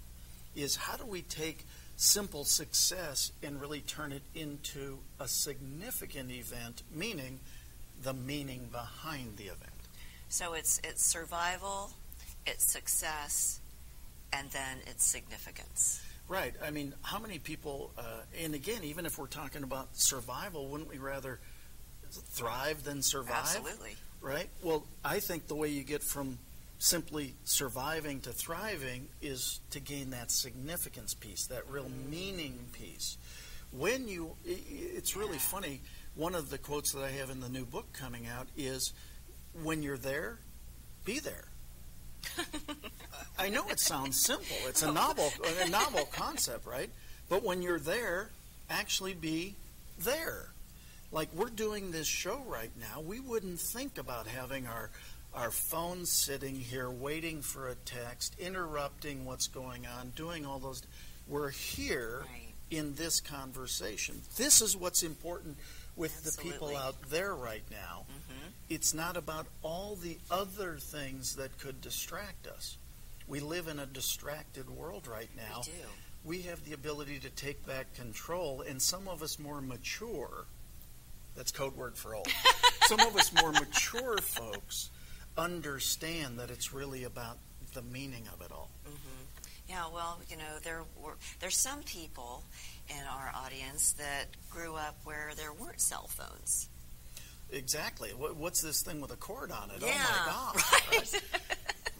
Is 0.54 0.76
how 0.76 0.96
do 0.96 1.06
we 1.06 1.22
take 1.22 1.64
simple 1.96 2.44
success 2.44 3.32
and 3.42 3.60
really 3.60 3.80
turn 3.80 4.12
it 4.12 4.22
into 4.34 4.98
a 5.20 5.28
significant 5.28 6.30
event, 6.30 6.82
meaning 6.94 7.40
the 8.02 8.12
meaning 8.12 8.68
behind 8.72 9.36
the 9.36 9.44
event? 9.44 9.70
So 10.28 10.54
it's 10.54 10.80
it's 10.82 11.04
survival, 11.04 11.90
it's 12.46 12.64
success, 12.64 13.60
and 14.32 14.50
then 14.50 14.78
its 14.86 15.04
significance. 15.04 16.02
Right. 16.28 16.54
I 16.64 16.70
mean, 16.70 16.92
how 17.02 17.18
many 17.18 17.38
people, 17.38 17.92
uh, 17.96 18.02
and 18.42 18.54
again, 18.54 18.82
even 18.82 19.06
if 19.06 19.18
we're 19.18 19.26
talking 19.28 19.62
about 19.62 19.96
survival, 19.96 20.68
wouldn't 20.68 20.90
we 20.90 20.98
rather 20.98 21.38
thrive 22.10 22.82
than 22.82 23.02
survive? 23.02 23.36
Absolutely. 23.36 23.96
Right? 24.20 24.48
Well, 24.62 24.84
I 25.04 25.20
think 25.20 25.46
the 25.46 25.54
way 25.54 25.68
you 25.68 25.84
get 25.84 26.02
from 26.02 26.38
simply 26.78 27.34
surviving 27.44 28.20
to 28.20 28.32
thriving 28.32 29.08
is 29.22 29.60
to 29.70 29.80
gain 29.80 30.10
that 30.10 30.30
significance 30.30 31.14
piece, 31.14 31.46
that 31.46 31.68
real 31.70 31.84
mm. 31.84 32.10
meaning 32.10 32.58
piece. 32.72 33.16
When 33.70 34.08
you, 34.08 34.36
it's 34.44 35.16
really 35.16 35.34
yeah. 35.34 35.38
funny. 35.38 35.80
One 36.14 36.34
of 36.34 36.50
the 36.50 36.58
quotes 36.58 36.92
that 36.92 37.04
I 37.04 37.10
have 37.10 37.30
in 37.30 37.40
the 37.40 37.48
new 37.48 37.66
book 37.66 37.92
coming 37.92 38.26
out 38.26 38.46
is 38.56 38.94
when 39.62 39.82
you're 39.82 39.98
there, 39.98 40.38
be 41.04 41.18
there. 41.18 41.44
I 43.38 43.48
know 43.48 43.68
it 43.68 43.80
sounds 43.80 44.20
simple. 44.20 44.56
It's 44.66 44.82
a 44.82 44.92
novel, 44.92 45.30
a 45.64 45.68
novel 45.70 46.08
concept, 46.12 46.66
right? 46.66 46.90
But 47.28 47.42
when 47.42 47.62
you're 47.62 47.80
there, 47.80 48.30
actually 48.70 49.14
be 49.14 49.54
there. 49.98 50.50
Like 51.12 51.28
we're 51.34 51.50
doing 51.50 51.90
this 51.90 52.06
show 52.06 52.42
right 52.46 52.70
now, 52.78 53.00
we 53.00 53.20
wouldn't 53.20 53.60
think 53.60 53.98
about 53.98 54.26
having 54.26 54.66
our 54.66 54.90
our 55.34 55.50
phones 55.50 56.10
sitting 56.10 56.54
here 56.54 56.90
waiting 56.90 57.42
for 57.42 57.68
a 57.68 57.74
text, 57.74 58.34
interrupting 58.38 59.26
what's 59.26 59.48
going 59.48 59.86
on, 59.86 60.12
doing 60.16 60.46
all 60.46 60.58
those. 60.58 60.82
We're 61.28 61.50
here 61.50 62.22
right. 62.22 62.54
in 62.70 62.94
this 62.94 63.20
conversation. 63.20 64.22
This 64.36 64.62
is 64.62 64.76
what's 64.76 65.02
important 65.02 65.56
with 65.94 66.16
Absolutely. 66.16 66.50
the 66.50 66.52
people 66.52 66.76
out 66.76 66.94
there 67.10 67.34
right 67.34 67.64
now. 67.70 68.06
Mm-hmm. 68.08 68.25
It's 68.68 68.94
not 68.94 69.16
about 69.16 69.46
all 69.62 69.96
the 69.96 70.18
other 70.30 70.76
things 70.78 71.36
that 71.36 71.58
could 71.58 71.80
distract 71.80 72.46
us. 72.46 72.76
We 73.28 73.40
live 73.40 73.68
in 73.68 73.78
a 73.78 73.86
distracted 73.86 74.70
world 74.70 75.06
right 75.06 75.30
now. 75.36 75.62
We 75.64 75.72
do. 75.72 75.88
We 76.24 76.42
have 76.42 76.64
the 76.64 76.72
ability 76.72 77.20
to 77.20 77.30
take 77.30 77.64
back 77.66 77.94
control, 77.94 78.62
and 78.62 78.82
some 78.82 79.06
of 79.08 79.22
us 79.22 79.38
more 79.38 79.60
mature. 79.60 80.46
That's 81.36 81.52
code 81.52 81.76
word 81.76 81.96
for 81.96 82.14
old. 82.14 82.28
some 82.82 83.00
of 83.00 83.14
us 83.16 83.32
more 83.40 83.52
mature 83.52 84.18
folks 84.18 84.90
understand 85.36 86.38
that 86.38 86.50
it's 86.50 86.72
really 86.72 87.04
about 87.04 87.38
the 87.74 87.82
meaning 87.82 88.24
of 88.32 88.40
it 88.44 88.50
all. 88.50 88.70
Mm-hmm. 88.86 89.16
Yeah, 89.68 89.84
well, 89.92 90.20
you 90.30 90.36
know, 90.36 90.58
there 90.62 90.82
were 91.02 91.16
there's 91.40 91.56
some 91.56 91.82
people 91.82 92.44
in 92.88 93.04
our 93.10 93.32
audience 93.34 93.92
that 93.94 94.26
grew 94.50 94.74
up 94.74 94.96
where 95.04 95.32
there 95.36 95.52
weren't 95.52 95.80
cell 95.80 96.08
phones. 96.08 96.68
Exactly. 97.50 98.10
What, 98.10 98.36
what's 98.36 98.60
this 98.60 98.82
thing 98.82 99.00
with 99.00 99.12
a 99.12 99.16
cord 99.16 99.52
on 99.52 99.70
it? 99.70 99.80
Yeah, 99.80 99.92
oh 99.94 100.52
my 100.54 100.60
god! 100.60 100.92
Right. 100.92 101.22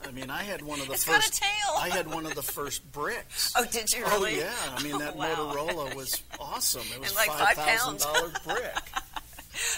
I 0.06 0.10
mean, 0.12 0.30
I 0.30 0.42
had 0.42 0.62
one 0.62 0.80
of 0.80 0.86
the 0.86 0.94
it's 0.94 1.04
first. 1.04 1.32
Got 1.32 1.38
a 1.38 1.40
tail. 1.40 1.74
I 1.78 1.88
had 1.88 2.12
one 2.12 2.26
of 2.26 2.34
the 2.34 2.42
first 2.42 2.90
bricks. 2.92 3.52
Oh, 3.58 3.64
did 3.64 3.92
you 3.92 4.04
really? 4.04 4.36
Oh 4.36 4.38
yeah. 4.38 4.76
I 4.76 4.82
mean, 4.82 4.98
that 4.98 5.14
oh, 5.14 5.18
wow. 5.18 5.34
Motorola 5.34 5.94
was 5.94 6.22
awesome. 6.38 6.82
It 6.94 7.00
was 7.00 7.14
like 7.14 7.28
five 7.28 7.56
thousand 7.56 7.98
dollar 8.00 8.32
brick. 8.44 8.74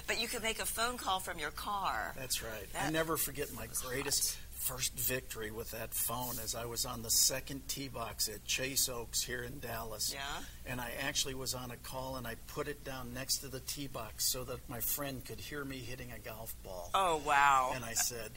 but 0.06 0.20
you 0.20 0.26
could 0.26 0.42
make 0.42 0.58
a 0.58 0.66
phone 0.66 0.96
call 0.96 1.20
from 1.20 1.38
your 1.38 1.50
car. 1.50 2.14
That's 2.16 2.42
right. 2.42 2.72
That 2.72 2.87
I 2.87 2.90
never 2.90 3.16
forget 3.16 3.52
my 3.54 3.66
greatest 3.82 4.37
first 4.58 4.98
victory 4.98 5.50
with 5.50 5.70
that 5.70 5.94
phone 5.94 6.34
as 6.42 6.54
I 6.54 6.66
was 6.66 6.84
on 6.84 7.02
the 7.02 7.10
second 7.10 7.68
tee 7.68 7.88
box 7.88 8.28
at 8.28 8.44
Chase 8.44 8.88
Oaks 8.88 9.22
here 9.22 9.42
in 9.42 9.60
Dallas. 9.60 10.12
Yeah. 10.12 10.20
And 10.66 10.80
I 10.80 10.90
actually 11.02 11.34
was 11.34 11.54
on 11.54 11.70
a 11.70 11.76
call 11.76 12.16
and 12.16 12.26
I 12.26 12.34
put 12.48 12.68
it 12.68 12.84
down 12.84 13.14
next 13.14 13.38
to 13.38 13.48
the 13.48 13.60
tee 13.60 13.86
box 13.86 14.24
so 14.24 14.44
that 14.44 14.68
my 14.68 14.80
friend 14.80 15.24
could 15.24 15.40
hear 15.40 15.64
me 15.64 15.78
hitting 15.78 16.12
a 16.12 16.18
golf 16.18 16.54
ball. 16.64 16.90
Oh, 16.94 17.22
wow. 17.24 17.72
And 17.74 17.84
I 17.84 17.94
said, 17.94 18.32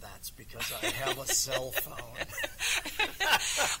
that's 0.00 0.30
because 0.30 0.72
I 0.82 0.86
have 0.86 1.18
a 1.18 1.26
cell 1.26 1.70
phone. 1.70 2.26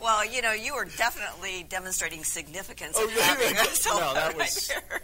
well, 0.00 0.24
you 0.24 0.42
know, 0.42 0.52
you 0.52 0.74
were 0.74 0.84
definitely 0.84 1.64
demonstrating 1.68 2.24
significance. 2.24 2.96
Oh, 2.98 3.08
yeah, 3.16 3.22
having 3.22 3.54
yeah. 3.54 3.62
a 3.62 3.66
cell 3.66 4.00
no, 4.00 4.14
that 4.14 4.32
phone 4.32 4.38
was 4.38 4.72
right 4.90 5.02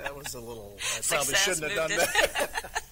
that 0.00 0.16
was 0.16 0.34
a 0.34 0.40
little. 0.40 0.76
I 0.76 0.80
Success 1.00 1.08
probably 1.08 1.34
shouldn't 1.34 1.72
have 1.72 1.88
done 1.88 1.98
that. 1.98 2.82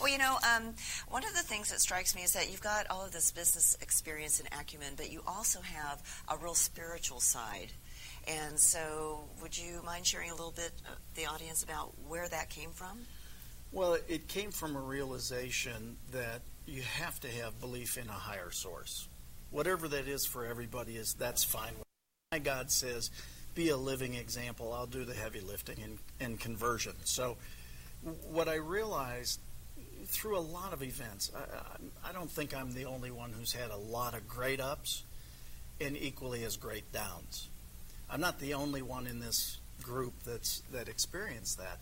well, 0.00 0.10
you 0.10 0.18
know, 0.18 0.38
um, 0.54 0.74
one 1.08 1.24
of 1.24 1.32
the 1.32 1.42
things 1.42 1.70
that 1.70 1.80
strikes 1.80 2.14
me 2.14 2.22
is 2.22 2.32
that 2.32 2.50
you've 2.50 2.62
got 2.62 2.86
all 2.90 3.04
of 3.04 3.12
this 3.12 3.30
business 3.30 3.76
experience 3.80 4.40
and 4.40 4.48
acumen, 4.58 4.94
but 4.96 5.10
you 5.10 5.22
also 5.26 5.60
have 5.60 6.02
a 6.28 6.36
real 6.36 6.54
spiritual 6.54 7.20
side. 7.20 7.72
And 8.28 8.58
so, 8.58 9.24
would 9.40 9.56
you 9.56 9.80
mind 9.84 10.06
sharing 10.06 10.30
a 10.30 10.34
little 10.34 10.52
bit, 10.54 10.72
uh, 10.86 10.94
the 11.14 11.26
audience, 11.26 11.62
about 11.62 11.92
where 12.08 12.28
that 12.28 12.50
came 12.50 12.70
from? 12.70 12.98
Well, 13.72 13.96
it 14.08 14.26
came 14.26 14.50
from 14.50 14.74
a 14.74 14.80
realization 14.80 15.96
that 16.12 16.40
you 16.66 16.82
have 16.82 17.20
to 17.20 17.28
have 17.28 17.60
belief 17.60 17.96
in 17.96 18.08
a 18.08 18.12
higher 18.12 18.50
source. 18.50 19.06
Whatever 19.50 19.86
that 19.88 20.08
is 20.08 20.26
for 20.26 20.44
everybody 20.44 20.96
is 20.96 21.14
that's 21.14 21.44
fine. 21.44 21.72
My 22.32 22.40
God 22.40 22.70
says, 22.70 23.10
be 23.54 23.68
a 23.70 23.76
living 23.76 24.14
example. 24.14 24.72
I'll 24.72 24.86
do 24.86 25.04
the 25.04 25.14
heavy 25.14 25.40
lifting 25.40 25.76
and, 25.82 25.98
and 26.20 26.40
conversion. 26.40 26.94
So, 27.04 27.36
what 28.28 28.48
I 28.48 28.56
realized 28.56 29.40
through 30.06 30.38
a 30.38 30.40
lot 30.40 30.72
of 30.72 30.82
events, 30.82 31.30
I, 31.34 32.08
I, 32.08 32.12
don't 32.12 32.30
think 32.30 32.56
I'm 32.56 32.72
the 32.72 32.86
only 32.86 33.10
one 33.10 33.32
who's 33.32 33.52
had 33.52 33.70
a 33.70 33.76
lot 33.76 34.14
of 34.14 34.28
great 34.28 34.60
ups 34.60 35.04
and 35.80 35.96
equally 35.96 36.44
as 36.44 36.56
great 36.56 36.92
downs. 36.92 37.48
I'm 38.08 38.20
not 38.20 38.38
the 38.38 38.54
only 38.54 38.82
one 38.82 39.06
in 39.06 39.20
this 39.20 39.58
group 39.82 40.14
that's 40.24 40.62
that 40.72 40.88
experienced 40.88 41.58
that 41.58 41.78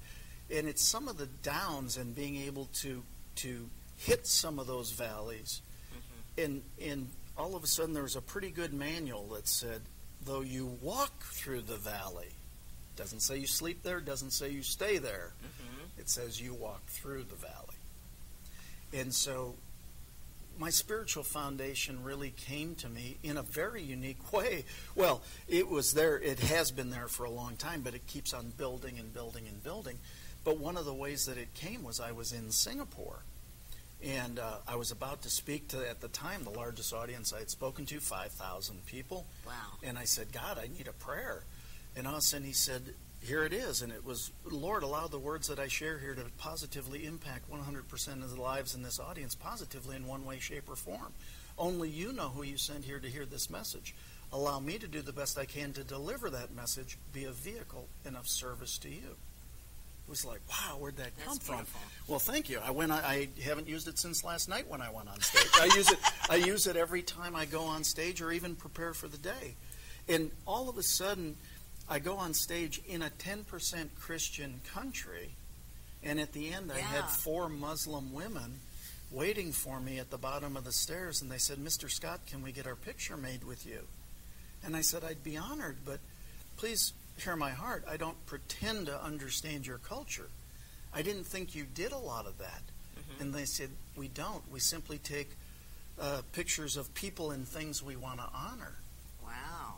and 0.50 0.68
it's 0.68 0.82
some 0.82 1.08
of 1.08 1.16
the 1.16 1.26
downs 1.42 1.96
and 1.96 2.14
being 2.14 2.36
able 2.36 2.66
to 2.66 3.02
to 3.36 3.68
hit 3.96 4.26
some 4.26 4.58
of 4.58 4.66
those 4.66 4.90
valleys 4.90 5.62
mm-hmm. 5.90 6.44
and 6.44 6.62
and 6.82 7.08
all 7.36 7.56
of 7.56 7.64
a 7.64 7.66
sudden 7.66 7.94
there 7.94 8.02
was 8.02 8.16
a 8.16 8.20
pretty 8.20 8.50
good 8.50 8.72
manual 8.72 9.26
that 9.28 9.48
said 9.48 9.80
though 10.24 10.42
you 10.42 10.66
walk 10.82 11.22
through 11.24 11.60
the 11.62 11.76
valley 11.76 12.30
doesn't 12.96 13.20
say 13.20 13.36
you 13.36 13.46
sleep 13.46 13.82
there 13.82 14.00
doesn't 14.00 14.30
say 14.30 14.50
you 14.50 14.62
stay 14.62 14.98
there 14.98 15.32
mm-hmm. 15.40 16.00
it 16.00 16.08
says 16.08 16.40
you 16.40 16.54
walk 16.54 16.84
through 16.86 17.22
the 17.24 17.36
valley 17.36 17.73
and 18.94 19.14
so 19.14 19.56
my 20.58 20.70
spiritual 20.70 21.24
foundation 21.24 22.02
really 22.04 22.30
came 22.30 22.74
to 22.76 22.88
me 22.88 23.18
in 23.22 23.36
a 23.36 23.42
very 23.42 23.82
unique 23.82 24.32
way. 24.32 24.64
Well, 24.94 25.22
it 25.48 25.68
was 25.68 25.92
there, 25.92 26.18
it 26.18 26.38
has 26.40 26.70
been 26.70 26.90
there 26.90 27.08
for 27.08 27.24
a 27.24 27.30
long 27.30 27.56
time, 27.56 27.82
but 27.82 27.94
it 27.94 28.06
keeps 28.06 28.32
on 28.32 28.52
building 28.56 28.98
and 28.98 29.12
building 29.12 29.46
and 29.48 29.62
building. 29.62 29.98
But 30.44 30.58
one 30.58 30.76
of 30.76 30.84
the 30.84 30.94
ways 30.94 31.26
that 31.26 31.38
it 31.38 31.54
came 31.54 31.82
was 31.82 32.00
I 32.00 32.12
was 32.12 32.32
in 32.32 32.50
Singapore. 32.50 33.20
And 34.02 34.38
uh, 34.38 34.56
I 34.68 34.76
was 34.76 34.90
about 34.90 35.22
to 35.22 35.30
speak 35.30 35.68
to, 35.68 35.88
at 35.88 36.02
the 36.02 36.08
time, 36.08 36.44
the 36.44 36.50
largest 36.50 36.92
audience 36.92 37.32
I 37.32 37.38
had 37.38 37.48
spoken 37.48 37.86
to, 37.86 38.00
5,000 38.00 38.84
people. 38.84 39.24
Wow. 39.46 39.52
And 39.82 39.98
I 39.98 40.04
said, 40.04 40.30
God, 40.30 40.58
I 40.62 40.68
need 40.76 40.88
a 40.88 40.92
prayer. 40.92 41.44
And 41.96 42.06
all 42.06 42.14
of 42.14 42.18
a 42.18 42.22
sudden 42.22 42.46
he 42.46 42.52
said, 42.52 42.94
Here 43.24 43.44
it 43.44 43.52
is. 43.52 43.80
And 43.82 43.90
it 43.92 44.04
was, 44.04 44.30
Lord, 44.50 44.82
allow 44.82 45.06
the 45.06 45.18
words 45.18 45.48
that 45.48 45.58
I 45.58 45.66
share 45.68 45.98
here 45.98 46.14
to 46.14 46.24
positively 46.38 47.06
impact 47.06 47.50
100% 47.50 48.22
of 48.22 48.34
the 48.34 48.40
lives 48.40 48.74
in 48.74 48.82
this 48.82 49.00
audience 49.00 49.34
positively 49.34 49.96
in 49.96 50.06
one 50.06 50.24
way, 50.26 50.38
shape, 50.38 50.68
or 50.68 50.76
form. 50.76 51.12
Only 51.56 51.88
you 51.88 52.12
know 52.12 52.28
who 52.28 52.42
you 52.42 52.56
sent 52.58 52.84
here 52.84 52.98
to 52.98 53.08
hear 53.08 53.24
this 53.24 53.48
message. 53.48 53.94
allow 54.32 54.58
me 54.58 54.78
to 54.78 54.88
do 54.88 55.00
the 55.00 55.12
best 55.12 55.38
I 55.38 55.44
can 55.44 55.72
to 55.74 55.84
deliver 55.84 56.28
that 56.30 56.54
message, 56.54 56.98
be 57.12 57.24
a 57.24 57.30
vehicle 57.30 57.86
and 58.04 58.16
of 58.16 58.26
service 58.28 58.78
to 58.78 58.88
you. 58.88 59.16
It 60.06 60.10
was 60.10 60.24
like, 60.24 60.40
wow, 60.50 60.76
where'd 60.78 60.96
that 60.96 61.12
That's 61.16 61.28
come 61.28 61.38
from? 61.38 61.54
beautiful. 61.56 61.80
Well, 62.08 62.18
thank 62.18 62.50
you. 62.50 62.58
I 62.62 62.72
went. 62.72 62.92
I, 62.92 63.28
I 63.38 63.42
haven't 63.42 63.68
used 63.68 63.88
it 63.88 63.98
since 63.98 64.22
last 64.24 64.48
night 64.50 64.68
when 64.68 64.82
I 64.82 64.90
went 64.90 65.08
on 65.08 65.18
stage. 65.20 65.48
I 65.58 65.64
use 65.76 65.90
it. 65.90 65.98
I 66.28 66.36
use 66.36 66.66
it 66.66 66.76
every 66.76 67.02
time 67.02 67.34
I 67.34 67.46
go 67.46 67.62
on 67.62 67.84
stage 67.84 68.20
or 68.20 68.30
even 68.32 68.54
prepare 68.54 68.92
for 68.92 69.08
the 69.08 69.16
day. 69.16 69.54
And 70.06 70.30
all 70.46 70.68
of 70.68 70.76
a 70.76 70.82
sudden, 70.82 71.36
I 71.88 71.98
go 71.98 72.16
on 72.16 72.32
stage 72.34 72.80
in 72.88 73.02
a 73.02 73.10
10% 73.10 73.88
Christian 74.00 74.60
country, 74.72 75.30
and 76.02 76.18
at 76.18 76.32
the 76.32 76.52
end, 76.52 76.72
I 76.72 76.78
had 76.78 77.04
four 77.04 77.48
Muslim 77.48 78.12
women 78.12 78.60
waiting 79.10 79.52
for 79.52 79.80
me 79.80 79.98
at 79.98 80.10
the 80.10 80.18
bottom 80.18 80.56
of 80.56 80.64
the 80.64 80.72
stairs, 80.72 81.20
and 81.22 81.30
they 81.30 81.38
said, 81.38 81.58
"Mr. 81.58 81.90
Scott, 81.90 82.20
can 82.26 82.42
we 82.42 82.52
get 82.52 82.66
our 82.66 82.74
picture 82.74 83.16
made 83.16 83.44
with 83.44 83.66
you?" 83.66 83.86
And 84.62 84.74
I 84.76 84.80
said, 84.80 85.04
"I'd 85.04 85.22
be 85.22 85.36
honored, 85.36 85.78
but 85.84 86.00
please 86.56 86.92
hear 87.18 87.36
my 87.36 87.50
heart. 87.50 87.84
I 87.86 87.96
don't 87.96 88.26
pretend 88.26 88.86
to 88.86 89.02
understand 89.02 89.66
your 89.66 89.78
culture. 89.78 90.30
I 90.92 91.02
didn't 91.02 91.24
think 91.24 91.54
you 91.54 91.64
did 91.64 91.92
a 91.92 91.98
lot 91.98 92.26
of 92.26 92.38
that." 92.38 92.62
And 93.20 93.34
they 93.34 93.44
said, 93.44 93.70
"We 93.94 94.08
don't. 94.08 94.50
We 94.50 94.58
simply 94.58 94.98
take 94.98 95.30
uh, 96.00 96.22
pictures 96.32 96.76
of 96.76 96.92
people 96.94 97.30
and 97.30 97.46
things 97.46 97.82
we 97.82 97.94
want 97.94 98.20
to 98.20 98.28
honor." 98.34 98.78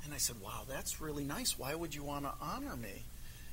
And 0.06 0.14
I 0.14 0.18
said, 0.18 0.36
Wow, 0.40 0.62
that's 0.68 1.00
really 1.00 1.24
nice. 1.24 1.58
Why 1.58 1.74
would 1.74 1.92
you 1.92 2.04
want 2.04 2.24
to 2.24 2.32
honor 2.40 2.76
me? 2.76 3.02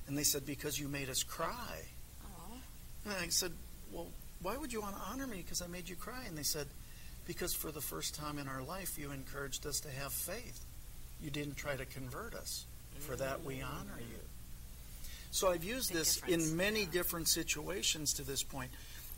And 0.08 0.16
they 0.16 0.24
said, 0.24 0.46
Because 0.46 0.80
you 0.80 0.88
made 0.88 1.10
us 1.10 1.24
cry. 1.24 1.82
Oh. 2.24 2.58
And 3.06 3.14
I 3.14 3.28
said, 3.30 3.52
Well, 3.92 4.08
why 4.42 4.56
would 4.56 4.72
you 4.72 4.80
want 4.80 4.96
to 4.96 5.02
honor 5.12 5.26
me 5.26 5.38
because 5.38 5.64
I 5.64 5.68
made 5.68 5.90
you 5.90 5.96
cry? 5.96 6.26
And 6.28 6.38
they 6.38 6.44
said, 6.44 6.68
Because 7.26 7.56
for 7.56 7.72
the 7.72 7.82
first 7.82 8.14
time 8.14 8.38
in 8.38 8.48
our 8.48 8.62
life, 8.62 9.00
you 9.00 9.12
encouraged 9.12 9.66
us 9.66 9.80
to 9.80 9.90
have 9.90 10.14
faith. 10.14 10.64
You 11.24 11.32
didn't 11.32 11.56
try 11.56 11.76
to 11.76 11.86
convert 11.86 12.36
us. 12.36 12.66
For 13.00 13.16
that, 13.16 13.44
we 13.44 13.56
mm. 13.56 13.66
honor 13.66 13.98
you. 14.00 14.20
So 15.32 15.50
I've 15.50 15.64
used 15.64 15.90
Big 15.90 15.98
this 15.98 16.18
difference, 16.18 16.52
in 16.52 16.56
many 16.56 16.82
yeah. 16.82 16.92
different 16.92 17.28
situations 17.28 18.14
to 18.14 18.22
this 18.22 18.44
point. 18.44 18.70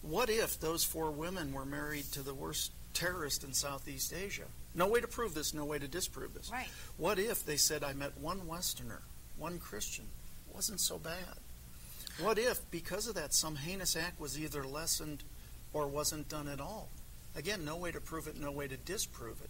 What 0.01 0.30
if 0.30 0.58
those 0.62 0.86
four 0.86 1.12
women 1.12 1.51
were 1.51 1.65
married 1.65 2.06
to 2.13 2.22
the 2.22 2.34
worst 2.34 2.72
terrorist 2.96 3.44
in 3.44 3.54
Southeast 3.54 4.14
Asia? 4.14 4.46
No 4.74 4.88
way 4.88 5.00
to 5.02 5.08
prove 5.08 5.36
this, 5.36 5.54
no 5.54 5.66
way 5.66 5.78
to 5.78 5.88
disprove 5.88 6.34
this. 6.34 6.50
Right. 6.52 6.68
What 6.98 7.20
if 7.20 7.46
they 7.46 7.58
said, 7.58 7.84
I 7.84 7.94
met 7.94 8.18
one 8.20 8.48
Westerner, 8.48 9.02
one 9.38 9.60
Christian? 9.60 10.06
It 10.50 10.56
Wasn't 10.56 10.80
so 10.80 10.98
bad. 10.98 11.38
What 12.20 12.40
if, 12.40 12.60
because 12.72 13.08
of 13.08 13.16
that, 13.16 13.34
some 13.34 13.58
heinous 13.58 13.96
act 13.96 14.20
was 14.20 14.40
either 14.40 14.66
lessened 14.66 15.24
or 15.74 15.88
wasn't 15.88 16.30
done 16.30 16.48
at 16.48 16.62
all? 16.62 16.90
Again, 17.36 17.66
no 17.66 17.75
way 17.75 17.92
to 17.92 18.00
prove 18.00 18.28
it, 18.28 18.40
no 18.40 18.52
way 18.52 18.68
to 18.68 18.78
disprove 18.78 19.42
it. 19.44 19.50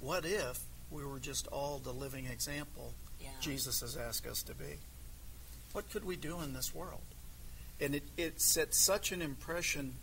What 0.00 0.24
if 0.24 0.60
we 0.90 1.04
were 1.04 1.18
just 1.18 1.48
all 1.48 1.78
the 1.78 1.92
living 1.92 2.26
example 2.26 2.94
Yeah. 3.20 3.28
Jesus 3.40 3.80
has 3.80 3.96
asked 3.96 4.26
us 4.26 4.42
to 4.44 4.54
be? 4.54 4.78
What 5.72 5.90
could 5.90 6.04
we 6.04 6.16
do 6.16 6.40
in 6.40 6.54
this 6.54 6.74
world? 6.74 7.02
And 7.80 7.94
it, 7.96 8.04
it 8.16 8.40
set 8.40 8.72
such 8.74 9.12
an 9.12 9.20
impression 9.20 9.94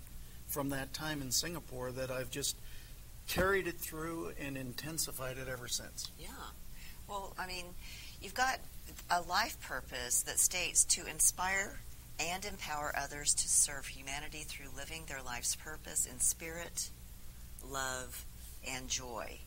from 0.47 0.69
that 0.69 0.93
time 0.93 1.21
in 1.21 1.31
Singapore 1.31 1.91
that 1.93 2.11
I've 2.11 2.29
just 2.29 2.57
carried 3.27 3.67
it 3.67 3.79
through 3.79 4.31
and 4.39 4.57
intensified 4.57 5.37
it 5.37 5.47
ever 5.47 5.67
since. 5.67 6.11
Yeah. 6.19 6.27
Well, 7.07 7.33
I 7.37 7.47
mean, 7.47 7.65
you've 8.21 8.33
got 8.33 8.59
a 9.09 9.21
life 9.21 9.59
purpose 9.61 10.23
that 10.23 10.39
states 10.39 10.83
to 10.85 11.05
inspire 11.05 11.79
and 12.19 12.45
empower 12.45 12.93
others 12.97 13.33
to 13.33 13.47
serve 13.47 13.87
humanity 13.87 14.43
through 14.45 14.67
living 14.75 15.03
their 15.07 15.21
life's 15.21 15.55
purpose 15.55 16.05
in 16.05 16.19
spirit, 16.19 16.89
love, 17.67 18.25
and 18.69 18.87
joy. 18.87 19.39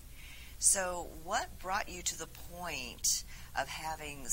So, 0.58 1.08
what 1.22 1.46
brought 1.58 1.88
you 1.88 2.02
to 2.02 2.18
the 2.18 2.26
point 2.26 3.24
of 3.58 3.68
having 3.68 4.26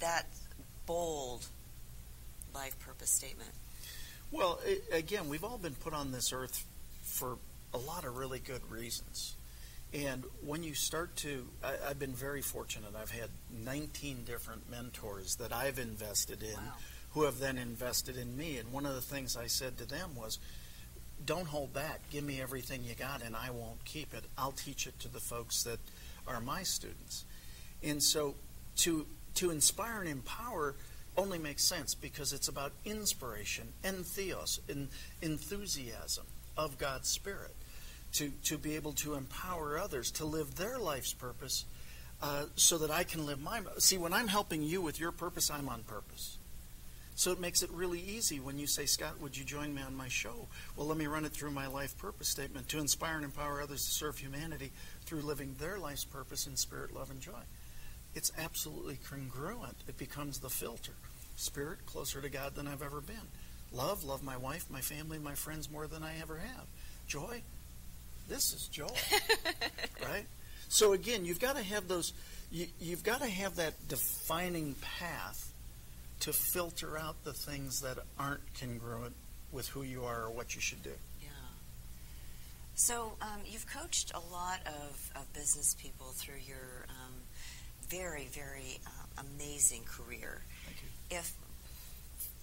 that 0.00 0.26
bold 0.86 1.46
life 2.54 2.78
purpose 2.78 3.10
statement? 3.10 3.50
Well, 4.30 4.60
again, 4.92 5.28
we've 5.28 5.44
all 5.44 5.58
been 5.58 5.74
put 5.74 5.92
on 5.92 6.12
this 6.12 6.32
earth 6.32 6.64
for 7.02 7.38
a 7.74 7.78
lot 7.78 8.04
of 8.04 8.16
really 8.16 8.38
good 8.38 8.62
reasons. 8.70 9.36
And 9.92 10.24
when 10.44 10.62
you 10.62 10.74
start 10.74 11.16
to, 11.16 11.46
I, 11.62 11.74
I've 11.88 11.98
been 11.98 12.14
very 12.14 12.42
fortunate. 12.42 12.94
I've 13.00 13.10
had 13.10 13.30
19 13.64 14.24
different 14.24 14.68
mentors 14.70 15.36
that 15.36 15.52
I've 15.52 15.78
invested 15.78 16.42
in 16.42 16.54
Wow. 16.54 16.72
who 17.12 17.22
have 17.24 17.38
then 17.38 17.56
invested 17.58 18.16
in 18.16 18.36
me. 18.36 18.58
And 18.58 18.72
one 18.72 18.84
of 18.84 18.94
the 18.94 19.00
things 19.00 19.36
I 19.36 19.46
said 19.46 19.78
to 19.78 19.86
them 19.86 20.16
was, 20.16 20.38
don't 21.24 21.46
hold 21.46 21.72
back. 21.72 22.00
Give 22.10 22.24
me 22.24 22.40
everything 22.42 22.84
you 22.84 22.94
got, 22.94 23.22
and 23.22 23.34
I 23.34 23.50
won't 23.50 23.82
keep 23.84 24.12
it. 24.12 24.24
I'll 24.36 24.52
teach 24.52 24.86
it 24.86 24.98
to 25.00 25.08
the 25.08 25.20
folks 25.20 25.62
that 25.62 25.78
are 26.26 26.40
my 26.40 26.62
students. 26.62 27.24
And 27.82 28.02
so 28.02 28.34
to 28.78 29.06
to 29.34 29.50
inspire 29.50 30.00
and 30.00 30.08
empower 30.08 30.74
only 31.16 31.38
makes 31.38 31.62
sense 31.64 31.94
because 31.94 32.32
it's 32.32 32.48
about 32.48 32.72
inspiration 32.84 33.68
and 33.84 34.04
theos, 34.04 34.60
and 34.68 34.88
enthusiasm 35.22 36.24
of 36.56 36.78
God's 36.78 37.08
Spirit. 37.08 37.54
To, 38.14 38.30
to 38.44 38.56
be 38.56 38.76
able 38.76 38.92
to 38.94 39.14
empower 39.14 39.78
others 39.78 40.10
to 40.12 40.24
live 40.24 40.54
their 40.54 40.78
life's 40.78 41.12
purpose 41.12 41.66
uh, 42.22 42.44
so 42.54 42.78
that 42.78 42.90
I 42.90 43.04
can 43.04 43.26
live 43.26 43.40
mine. 43.42 43.66
See, 43.78 43.98
when 43.98 44.14
I'm 44.14 44.28
helping 44.28 44.62
you 44.62 44.80
with 44.80 44.98
your 44.98 45.12
purpose, 45.12 45.50
I'm 45.50 45.68
on 45.68 45.82
purpose. 45.82 46.38
So 47.14 47.32
it 47.32 47.40
makes 47.40 47.62
it 47.62 47.70
really 47.70 48.00
easy 48.00 48.40
when 48.40 48.58
you 48.58 48.66
say, 48.66 48.84
Scott, 48.84 49.20
would 49.20 49.36
you 49.36 49.44
join 49.44 49.74
me 49.74 49.80
on 49.80 49.94
my 49.94 50.08
show? 50.08 50.48
Well, 50.76 50.86
let 50.86 50.98
me 50.98 51.06
run 51.06 51.24
it 51.24 51.32
through 51.32 51.50
my 51.50 51.66
life 51.66 51.96
purpose 51.96 52.28
statement 52.28 52.68
to 52.68 52.78
inspire 52.78 53.16
and 53.16 53.24
empower 53.24 53.62
others 53.62 53.84
to 53.86 53.90
serve 53.90 54.18
humanity 54.18 54.70
through 55.06 55.22
living 55.22 55.56
their 55.58 55.78
life's 55.78 56.04
purpose 56.04 56.46
in 56.46 56.56
spirit, 56.56 56.94
love, 56.94 57.10
and 57.10 57.20
joy. 57.20 57.32
It's 58.14 58.32
absolutely 58.38 58.98
congruent. 59.08 59.76
It 59.88 59.96
becomes 59.96 60.38
the 60.38 60.50
filter. 60.50 60.92
Spirit, 61.36 61.86
closer 61.86 62.20
to 62.20 62.28
God 62.28 62.54
than 62.54 62.66
I've 62.66 62.82
ever 62.82 63.00
been. 63.00 63.16
Love, 63.72 64.04
love 64.04 64.22
my 64.22 64.36
wife, 64.36 64.66
my 64.70 64.80
family, 64.80 65.18
my 65.18 65.34
friends 65.34 65.70
more 65.70 65.86
than 65.86 66.02
I 66.02 66.20
ever 66.20 66.36
have. 66.36 66.66
Joy, 67.08 67.42
this 68.28 68.52
is 68.52 68.68
joy. 68.68 68.88
right? 70.02 70.26
So 70.68 70.92
again, 70.92 71.24
you've 71.24 71.40
got 71.40 71.56
to 71.56 71.62
have 71.62 71.88
those, 71.88 72.12
you, 72.50 72.66
you've 72.80 73.04
got 73.04 73.20
to 73.20 73.28
have 73.28 73.56
that 73.56 73.88
defining 73.88 74.74
path 74.98 75.52
to 76.20 76.32
filter 76.32 76.98
out 76.98 77.16
the 77.24 77.32
things 77.32 77.80
that 77.82 77.98
aren't 78.18 78.40
congruent 78.58 79.14
with 79.52 79.68
who 79.68 79.82
you 79.82 80.04
are 80.04 80.24
or 80.24 80.30
what 80.30 80.54
you 80.54 80.60
should 80.60 80.82
do. 80.82 80.92
Yeah. 81.22 81.28
So 82.74 83.12
um, 83.20 83.40
you've 83.44 83.66
coached 83.66 84.12
a 84.14 84.32
lot 84.32 84.60
of, 84.66 85.10
of 85.16 85.32
business 85.34 85.76
people 85.80 86.06
through 86.14 86.40
your 86.46 86.86
um, 86.88 87.12
very, 87.88 88.28
very 88.32 88.80
uh, 88.86 89.22
amazing 89.36 89.82
career. 89.84 90.42
Thank 90.64 90.78
you. 90.82 91.16
If 91.18 91.32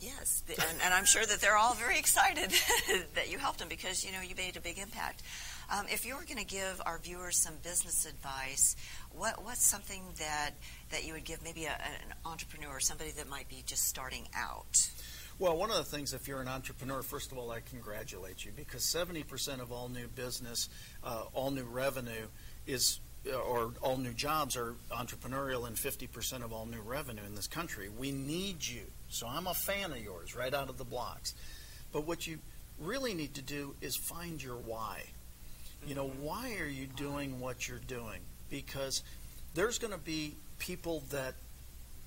yes, 0.04 0.44
and, 0.48 0.82
and 0.84 0.94
I'm 0.94 1.06
sure 1.06 1.26
that 1.26 1.40
they're 1.40 1.58
all 1.58 1.74
very 1.74 1.98
excited 1.98 2.52
that 3.16 3.32
you 3.32 3.38
helped 3.38 3.60
them 3.60 3.70
because 3.70 4.06
you 4.06 4.12
know 4.12 4.22
you 4.22 4.36
made 4.36 4.58
a 4.58 4.62
big 4.62 4.78
impact. 4.78 5.24
Um, 5.72 5.86
if 5.90 6.06
you 6.06 6.16
were 6.16 6.24
going 6.24 6.38
to 6.38 6.46
give 6.46 6.82
our 6.86 7.00
viewers 7.00 7.42
some 7.42 7.54
business 7.64 8.06
advice, 8.06 8.76
what 9.12 9.44
what's 9.44 9.66
something 9.66 10.04
that 10.20 10.52
that 10.92 11.06
you 11.06 11.14
would 11.14 11.24
give 11.24 11.44
maybe 11.44 11.66
a, 11.66 11.72
an 11.72 12.14
entrepreneur, 12.26 12.80
somebody 12.80 13.12
that 13.12 13.30
might 13.30 13.48
be 13.48 13.64
just 13.66 13.84
starting 13.84 14.28
out? 14.36 14.90
Well, 15.40 15.58
one 15.58 15.72
of 15.72 15.78
the 15.78 15.84
things, 15.84 16.14
if 16.14 16.28
you're 16.28 16.42
an 16.42 16.48
entrepreneur, 16.48 17.02
first 17.02 17.32
of 17.32 17.40
all, 17.40 17.50
I 17.50 17.60
congratulate 17.62 18.46
you 18.46 18.52
because 18.56 18.84
70% 18.84 19.62
of 19.62 19.72
all 19.72 19.90
new 19.90 20.08
business, 20.08 20.70
uh, 21.04 21.24
all 21.34 21.50
new 21.50 21.64
revenue 21.64 22.28
is, 22.68 23.00
uh, 23.28 23.36
or 23.36 23.74
all 23.82 23.98
new 23.98 24.14
jobs 24.14 24.56
are 24.56 24.76
entrepreneurial, 24.92 25.66
and 25.66 25.76
50% 25.76 26.44
of 26.44 26.54
all 26.54 26.68
new 26.68 26.82
revenue 26.82 27.24
in 27.26 27.34
this 27.34 27.48
country. 27.48 27.90
We 27.90 28.12
need 28.12 28.66
you. 28.66 28.84
So 29.14 29.28
I'm 29.28 29.48
a 29.48 29.54
fan 29.54 29.92
of 29.92 30.00
yours 30.00 30.36
right 30.36 30.54
out 30.54 30.70
of 30.70 30.78
the 30.78 30.84
blocks. 30.84 31.34
But 31.92 32.08
what 32.08 32.26
you 32.26 32.40
really 32.80 33.14
need 33.14 33.36
to 33.36 33.42
do 33.42 33.76
is 33.80 33.96
find 33.96 34.42
your 34.42 34.56
why. 34.56 35.04
You 35.86 35.96
know, 35.96 36.08
mm-hmm. 36.08 36.24
why 36.24 36.58
are 36.60 36.68
you 36.68 36.88
doing 36.88 37.40
what 37.40 37.68
you're 37.68 37.78
doing? 37.88 38.22
Because 38.50 39.04
there's 39.54 39.78
going 39.78 39.94
to 39.94 40.00
be 40.00 40.36
people 40.58 41.04
that 41.12 41.36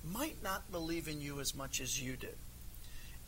might 0.03 0.43
not 0.43 0.69
believe 0.71 1.07
in 1.07 1.21
you 1.21 1.39
as 1.39 1.55
much 1.55 1.79
as 1.79 2.01
you 2.01 2.17
do. 2.17 2.27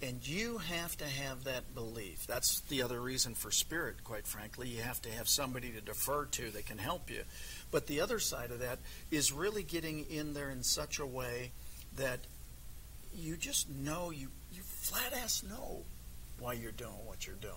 And 0.02 0.26
you 0.26 0.60
have 0.60 0.98
to 0.98 1.06
have 1.06 1.44
that 1.44 1.76
belief. 1.76 2.26
That's 2.26 2.62
the 2.62 2.84
other 2.84 3.02
reason 3.02 3.34
for 3.34 3.52
spirit, 3.52 4.04
quite 4.04 4.26
frankly. 4.26 4.70
You 4.70 4.82
have 4.82 5.02
to 5.02 5.10
have 5.10 5.28
somebody 5.28 5.72
to 5.72 5.82
defer 5.82 6.26
to 6.26 6.52
that 6.52 6.65
can 6.65 6.78
help 6.78 7.10
you. 7.10 7.24
But 7.70 7.88
the 7.88 8.00
other 8.00 8.20
side 8.20 8.52
of 8.52 8.60
that 8.60 8.80
is 9.12 9.32
really 9.32 9.63
getting 9.63 10.06
in 10.10 10.34
there 10.34 10.50
in 10.50 10.63
such 10.63 11.00
a 11.00 11.06
way 11.06 11.52
that 11.98 12.20
you 13.13 13.38
just 13.38 13.69
know, 13.69 14.12
you, 14.12 14.28
you 14.52 14.62
flat 14.62 15.13
ass 15.13 15.43
know 15.48 15.84
why 16.39 16.54
you're 16.54 16.72
doing 16.72 16.93
what 17.06 17.26
you're 17.28 17.36
doing. 17.36 17.54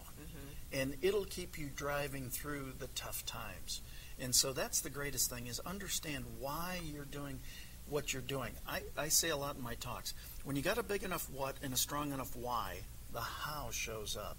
And 0.72 0.96
it'll 1.02 1.24
keep 1.26 1.58
you 1.58 1.68
driving 1.74 2.30
through 2.30 2.72
the 2.78 2.88
tough 2.88 3.24
times. 3.26 3.80
And 4.20 4.34
so 4.34 4.52
that's 4.52 4.80
the 4.80 4.90
greatest 4.90 5.30
thing 5.30 5.46
is 5.46 5.60
understand 5.60 6.24
why 6.40 6.80
you're 6.84 7.04
doing 7.04 7.40
what 7.88 8.12
you're 8.12 8.22
doing. 8.22 8.52
I, 8.66 8.82
I 8.96 9.08
say 9.08 9.28
a 9.30 9.36
lot 9.36 9.56
in 9.56 9.62
my 9.62 9.74
talks. 9.74 10.14
When 10.44 10.56
you 10.56 10.62
got 10.62 10.78
a 10.78 10.82
big 10.82 11.02
enough 11.02 11.28
what 11.30 11.56
and 11.62 11.72
a 11.74 11.76
strong 11.76 12.12
enough 12.12 12.34
why, 12.36 12.78
the 13.12 13.20
how 13.20 13.70
shows 13.70 14.16
up. 14.16 14.36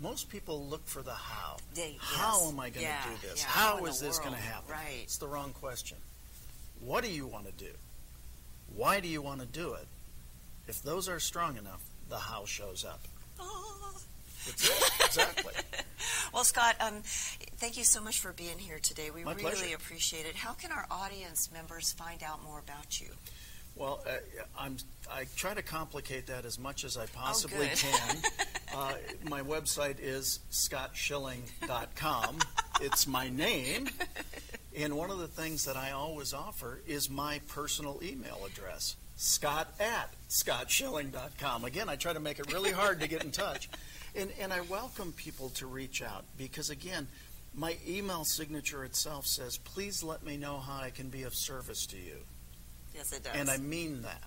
Most 0.00 0.30
people 0.30 0.64
look 0.64 0.86
for 0.86 1.02
the 1.02 1.12
how. 1.12 1.58
They- 1.74 1.96
how 2.00 2.40
yes. 2.40 2.48
am 2.52 2.58
I 2.60 2.70
going 2.70 2.86
to 2.86 2.90
Yeah, 2.90 3.02
do 3.04 3.28
this? 3.28 3.42
yeah, 3.42 3.48
how 3.48 3.84
is 3.84 4.00
this 4.00 4.18
going 4.18 4.34
to 4.34 4.40
happen? 4.40 4.70
Right. 4.72 5.00
It's 5.02 5.18
the 5.18 5.28
wrong 5.28 5.52
question. 5.52 5.98
What 6.80 7.04
do 7.04 7.10
you 7.10 7.26
want 7.26 7.44
to 7.46 7.52
do? 7.52 7.70
Why 8.74 9.00
do 9.00 9.08
you 9.08 9.20
want 9.20 9.40
to 9.40 9.46
do 9.46 9.74
it? 9.74 9.86
If 10.68 10.82
those 10.82 11.08
are 11.08 11.18
strong 11.20 11.56
enough, 11.56 11.82
the 12.08 12.16
how 12.18 12.44
shows 12.44 12.84
up. 12.84 13.00
That's 14.46 14.68
it. 14.68 14.92
Exactly. 15.06 15.52
Well, 16.32 16.44
Scott, 16.44 16.76
um, 16.80 17.02
thank 17.58 17.76
you 17.76 17.82
so 17.82 18.00
much 18.00 18.20
for 18.20 18.32
being 18.32 18.56
here 18.58 18.78
today. 18.80 19.10
We 19.10 19.24
My 19.24 19.32
really 19.34 19.50
pleasure. 19.50 19.74
appreciate 19.74 20.26
it. 20.26 20.36
How 20.36 20.52
can 20.52 20.70
our 20.70 20.86
audience 20.90 21.50
members 21.52 21.92
find 21.92 22.22
out 22.22 22.42
more 22.44 22.60
about 22.60 23.00
you? 23.00 23.08
Well, 23.74 24.00
uh, 24.06 24.12
I'm, 24.56 24.76
I 25.10 25.24
try 25.34 25.54
to 25.54 25.62
complicate 25.62 26.28
that 26.28 26.44
as 26.44 26.56
much 26.56 26.84
as 26.84 26.96
I 26.96 27.06
possibly 27.06 27.66
good. 27.66 27.76
can. 27.78 28.16
Uh, 28.72 28.92
my 29.28 29.40
website 29.42 29.96
is 29.98 30.38
scottschilling.com. 30.52 32.38
it's 32.80 33.06
my 33.08 33.28
name. 33.28 33.88
And 34.78 34.96
one 34.96 35.10
of 35.10 35.18
the 35.18 35.26
things 35.26 35.64
that 35.64 35.76
I 35.76 35.90
always 35.90 36.32
offer 36.32 36.80
is 36.86 37.10
my 37.10 37.40
personal 37.48 37.98
email 38.04 38.38
address, 38.46 38.94
scott 39.20 39.68
at 39.78 40.10
scottschilling.com. 40.28 41.64
Again, 41.64 41.88
I 41.88 41.96
try 41.96 42.12
to 42.12 42.20
make 42.20 42.38
it 42.38 42.50
really 42.52 42.72
hard 42.72 43.00
to 43.00 43.08
get 43.08 43.22
in 43.22 43.30
touch. 43.30 43.68
And, 44.12 44.32
and 44.40 44.52
I 44.52 44.60
welcome 44.62 45.12
people 45.12 45.50
to 45.50 45.66
reach 45.68 46.02
out 46.02 46.24
because, 46.36 46.68
again, 46.68 47.06
my 47.54 47.76
email 47.86 48.24
signature 48.24 48.82
itself 48.84 49.24
says, 49.24 49.56
please 49.56 50.02
let 50.02 50.24
me 50.24 50.36
know 50.36 50.58
how 50.58 50.80
I 50.82 50.90
can 50.90 51.10
be 51.10 51.22
of 51.22 51.32
service 51.32 51.86
to 51.86 51.96
you. 51.96 52.16
Yes, 52.92 53.12
it 53.12 53.22
does. 53.22 53.36
And 53.36 53.48
I 53.48 53.58
mean 53.58 54.02
that. 54.02 54.24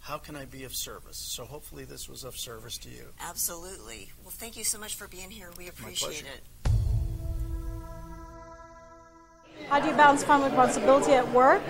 How 0.00 0.18
can 0.18 0.34
I 0.34 0.46
be 0.46 0.64
of 0.64 0.74
service? 0.74 1.16
So 1.16 1.44
hopefully 1.44 1.84
this 1.84 2.08
was 2.08 2.24
of 2.24 2.36
service 2.36 2.76
to 2.78 2.88
you. 2.88 3.04
Absolutely. 3.20 4.10
Well, 4.24 4.32
thank 4.32 4.56
you 4.56 4.64
so 4.64 4.80
much 4.80 4.96
for 4.96 5.06
being 5.06 5.30
here. 5.30 5.50
We 5.56 5.68
appreciate 5.68 6.24
it. 6.24 6.42
How 9.68 9.80
do 9.80 9.88
you 9.88 9.94
balance 9.94 10.22
fun 10.22 10.42
with 10.42 10.52
responsibility 10.52 11.12
at 11.12 11.30
work? 11.32 11.62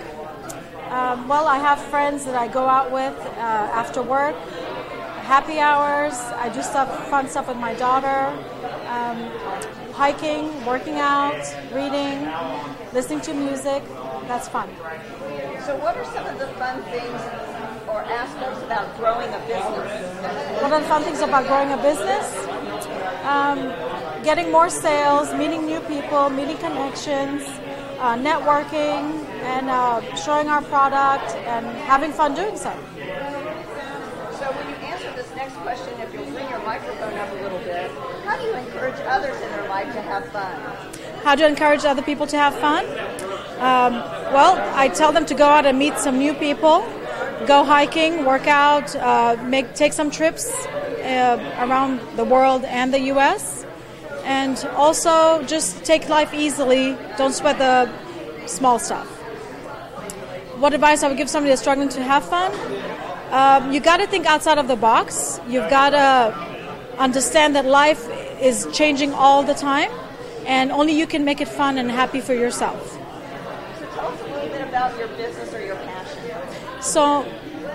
Um, 0.89 1.27
well, 1.27 1.47
I 1.47 1.57
have 1.57 1.79
friends 1.79 2.25
that 2.25 2.35
I 2.35 2.47
go 2.47 2.67
out 2.67 2.91
with 2.91 3.17
uh, 3.19 3.79
after 3.81 4.01
work, 4.01 4.35
happy 5.23 5.59
hours. 5.59 6.13
I 6.13 6.49
do 6.49 6.61
stuff, 6.61 7.09
fun 7.09 7.27
stuff 7.27 7.47
with 7.47 7.57
my 7.57 7.73
daughter, 7.73 8.27
um, 8.87 9.17
hiking, 9.93 10.63
working 10.65 10.99
out, 10.99 11.41
reading, 11.73 12.29
listening 12.93 13.21
to 13.21 13.33
music. 13.33 13.83
That's 14.27 14.47
fun. 14.47 14.69
So, 15.65 15.75
what 15.77 15.97
are 15.97 16.05
some 16.05 16.27
of 16.27 16.37
the 16.37 16.47
fun 16.59 16.83
things 16.83 17.21
or 17.87 18.01
aspects 18.03 18.61
about 18.63 18.95
growing 18.97 19.33
a 19.33 19.39
business? 19.47 20.61
One 20.61 20.73
of 20.73 20.81
the 20.81 20.87
fun 20.87 21.03
things 21.03 21.21
about 21.21 21.47
growing 21.47 21.71
a 21.71 21.77
business? 21.77 22.25
Um, 23.25 23.73
getting 24.23 24.51
more 24.51 24.69
sales, 24.69 25.33
meeting 25.33 25.65
new 25.65 25.79
people, 25.81 26.29
meeting 26.29 26.57
connections, 26.57 27.43
uh, 27.99 28.15
networking, 28.17 29.25
and 29.43 29.69
uh, 29.69 30.01
showing 30.15 30.47
our 30.47 30.61
product 30.63 31.35
and 31.35 31.65
having 31.87 32.11
fun 32.11 32.35
doing 32.35 32.57
so. 32.57 32.71
So, 34.39 34.51
when 34.51 34.69
you 34.69 34.75
answer 34.85 35.11
this 35.15 35.29
next 35.35 35.55
question, 35.55 35.93
if 36.01 36.13
you'll 36.13 36.25
bring 36.31 36.49
your 36.49 36.63
microphone 36.65 37.13
up 37.13 37.31
a 37.31 37.41
little 37.41 37.59
bit, 37.59 37.89
how 38.25 38.37
do 38.37 38.43
you 38.43 38.53
encourage 38.55 38.99
others 39.07 39.35
in 39.41 39.49
their 39.51 39.67
life 39.69 39.91
to 39.93 40.01
have 40.01 40.25
fun? 40.29 40.55
How 41.23 41.35
to 41.35 41.47
encourage 41.47 41.85
other 41.85 42.01
people 42.01 42.27
to 42.27 42.37
have 42.37 42.55
fun? 42.55 42.85
Um, 43.59 43.93
well, 44.33 44.57
I 44.75 44.89
tell 44.89 45.11
them 45.11 45.25
to 45.27 45.33
go 45.33 45.45
out 45.45 45.65
and 45.65 45.79
meet 45.79 45.97
some 45.97 46.17
new 46.17 46.33
people, 46.33 46.85
go 47.47 47.63
hiking, 47.63 48.25
work 48.25 48.47
out, 48.47 48.93
uh, 48.95 49.37
make 49.43 49.73
take 49.75 49.93
some 49.93 50.11
trips 50.11 50.51
uh, 50.65 51.37
around 51.59 52.01
the 52.17 52.25
world 52.25 52.65
and 52.65 52.93
the 52.93 52.99
U.S. 53.13 53.54
And 54.25 54.57
also 54.75 55.43
just 55.43 55.85
take 55.85 56.09
life 56.09 56.33
easily. 56.33 56.97
Don't 57.17 57.33
sweat 57.33 57.57
the 57.57 57.89
small 58.47 58.79
stuff. 58.79 59.07
What 60.59 60.73
advice 60.73 61.03
I 61.03 61.07
would 61.07 61.17
give 61.17 61.29
somebody 61.29 61.51
that's 61.51 61.61
struggling 61.61 61.89
to 61.89 62.03
have 62.03 62.27
fun? 62.27 62.51
Um, 63.31 63.71
you 63.71 63.79
got 63.79 63.97
to 63.97 64.07
think 64.07 64.25
outside 64.25 64.57
of 64.57 64.67
the 64.67 64.75
box. 64.75 65.39
You've 65.47 65.69
got 65.69 65.89
to 65.91 66.33
understand 66.97 67.55
that 67.55 67.65
life 67.65 68.07
is 68.41 68.67
changing 68.71 69.13
all 69.13 69.43
the 69.43 69.53
time, 69.53 69.91
and 70.45 70.71
only 70.71 70.93
you 70.93 71.07
can 71.07 71.25
make 71.25 71.41
it 71.41 71.47
fun 71.47 71.77
and 71.77 71.91
happy 71.91 72.21
for 72.21 72.33
yourself. 72.33 72.91
So, 72.91 73.85
tell 73.93 74.07
us 74.07 74.21
a 74.21 74.23
little 74.25 74.49
bit 74.49 74.61
about 74.61 74.97
your 74.97 75.07
business 75.09 75.53
or 75.53 75.65
your 75.65 75.75
passion. 75.75 76.81
So, 76.81 77.25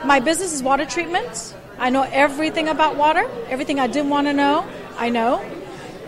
my 0.05 0.21
business 0.21 0.53
is 0.53 0.63
water 0.63 0.87
treatment. 0.87 1.55
I 1.79 1.91
know 1.91 2.03
everything 2.11 2.69
about 2.69 2.97
water. 2.97 3.29
Everything 3.49 3.81
I 3.81 3.87
didn't 3.87 4.11
want 4.11 4.27
to 4.27 4.33
know, 4.33 4.67
I 4.99 5.11
know. 5.11 5.45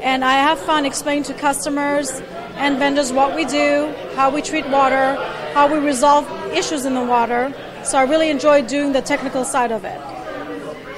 And 0.03 0.25
I 0.25 0.33
have 0.35 0.59
fun 0.59 0.85
explaining 0.85 1.23
to 1.25 1.35
customers 1.35 2.21
and 2.57 2.77
vendors 2.77 3.13
what 3.13 3.37
we 3.37 3.45
do, 3.45 3.95
how 4.17 4.31
we 4.31 4.43
treat 4.43 4.69
water, 4.69 5.15
how 5.55 5.73
we 5.73 5.79
resolve 5.79 6.29
issues 6.53 6.85
in 6.85 6.95
the 6.95 7.05
water. 7.05 7.55
So, 7.85 7.99
I 7.99 8.03
really 8.03 8.29
enjoy 8.29 8.63
doing 8.63 8.93
the 8.93 9.01
technical 9.01 9.45
side 9.45 9.71
of 9.71 9.85
it. 9.85 10.01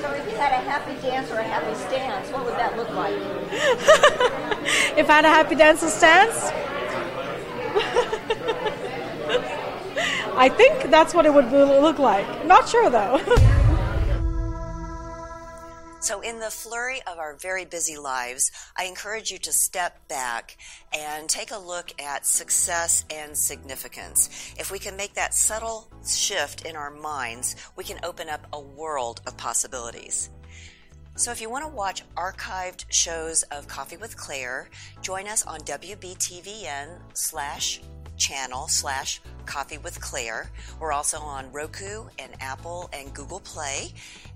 So, 0.00 0.10
if 0.12 0.30
you 0.30 0.36
had 0.36 0.52
a 0.52 0.62
happy 0.70 0.94
dance 1.02 1.30
or 1.30 1.38
a 1.38 1.42
happy 1.42 1.74
stance, 1.74 2.30
what 2.30 2.46
would 2.46 2.54
that 2.54 2.76
look 2.76 2.90
like? 2.90 3.14
If 4.96 5.10
I 5.10 5.14
had 5.16 5.24
a 5.26 5.28
happy 5.28 5.54
dancer 5.56 5.90
stance, 5.90 6.44
I 10.36 10.48
think 10.48 10.90
that's 10.90 11.12
what 11.12 11.26
it 11.26 11.34
would 11.34 11.50
look 11.52 11.98
like. 11.98 12.46
Not 12.46 12.68
sure 12.68 12.88
though. 12.88 13.20
So, 16.04 16.20
in 16.20 16.38
the 16.38 16.50
flurry 16.50 17.00
of 17.06 17.16
our 17.16 17.34
very 17.34 17.64
busy 17.64 17.96
lives, 17.96 18.50
I 18.76 18.84
encourage 18.84 19.30
you 19.30 19.38
to 19.38 19.52
step 19.54 20.06
back 20.06 20.58
and 20.92 21.30
take 21.30 21.50
a 21.50 21.56
look 21.56 21.98
at 21.98 22.26
success 22.26 23.06
and 23.10 23.34
significance. 23.34 24.52
If 24.58 24.70
we 24.70 24.78
can 24.78 24.98
make 24.98 25.14
that 25.14 25.32
subtle 25.32 25.90
shift 26.06 26.66
in 26.66 26.76
our 26.76 26.90
minds, 26.90 27.56
we 27.74 27.84
can 27.84 28.00
open 28.02 28.28
up 28.28 28.46
a 28.52 28.60
world 28.60 29.22
of 29.26 29.38
possibilities. 29.38 30.28
So, 31.16 31.30
if 31.30 31.40
you 31.40 31.48
want 31.48 31.64
to 31.64 31.70
watch 31.70 32.04
archived 32.18 32.84
shows 32.90 33.42
of 33.44 33.66
Coffee 33.66 33.96
with 33.96 34.14
Claire, 34.14 34.68
join 35.00 35.26
us 35.26 35.46
on 35.46 35.60
WBTVN 35.60 37.00
slash 37.14 37.80
channel 38.16 38.68
slash 38.68 39.20
Coffee 39.46 39.79
with 39.79 40.00
Claire. 40.00 40.50
We're 40.81 40.92
also 40.92 41.18
on 41.18 41.53
Roku 41.53 42.05
and 42.18 42.33
Apple 42.40 42.88
and 42.92 43.12
Google 43.14 43.40
Play. 43.40 43.92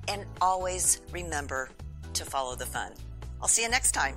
And 0.06 0.24
always 0.40 1.00
remember 1.12 1.70
to 2.14 2.24
follow 2.24 2.54
the 2.54 2.66
fun. 2.66 2.92
I'll 3.40 3.48
see 3.48 3.62
you 3.62 3.68
next 3.68 3.92
time. 3.92 4.16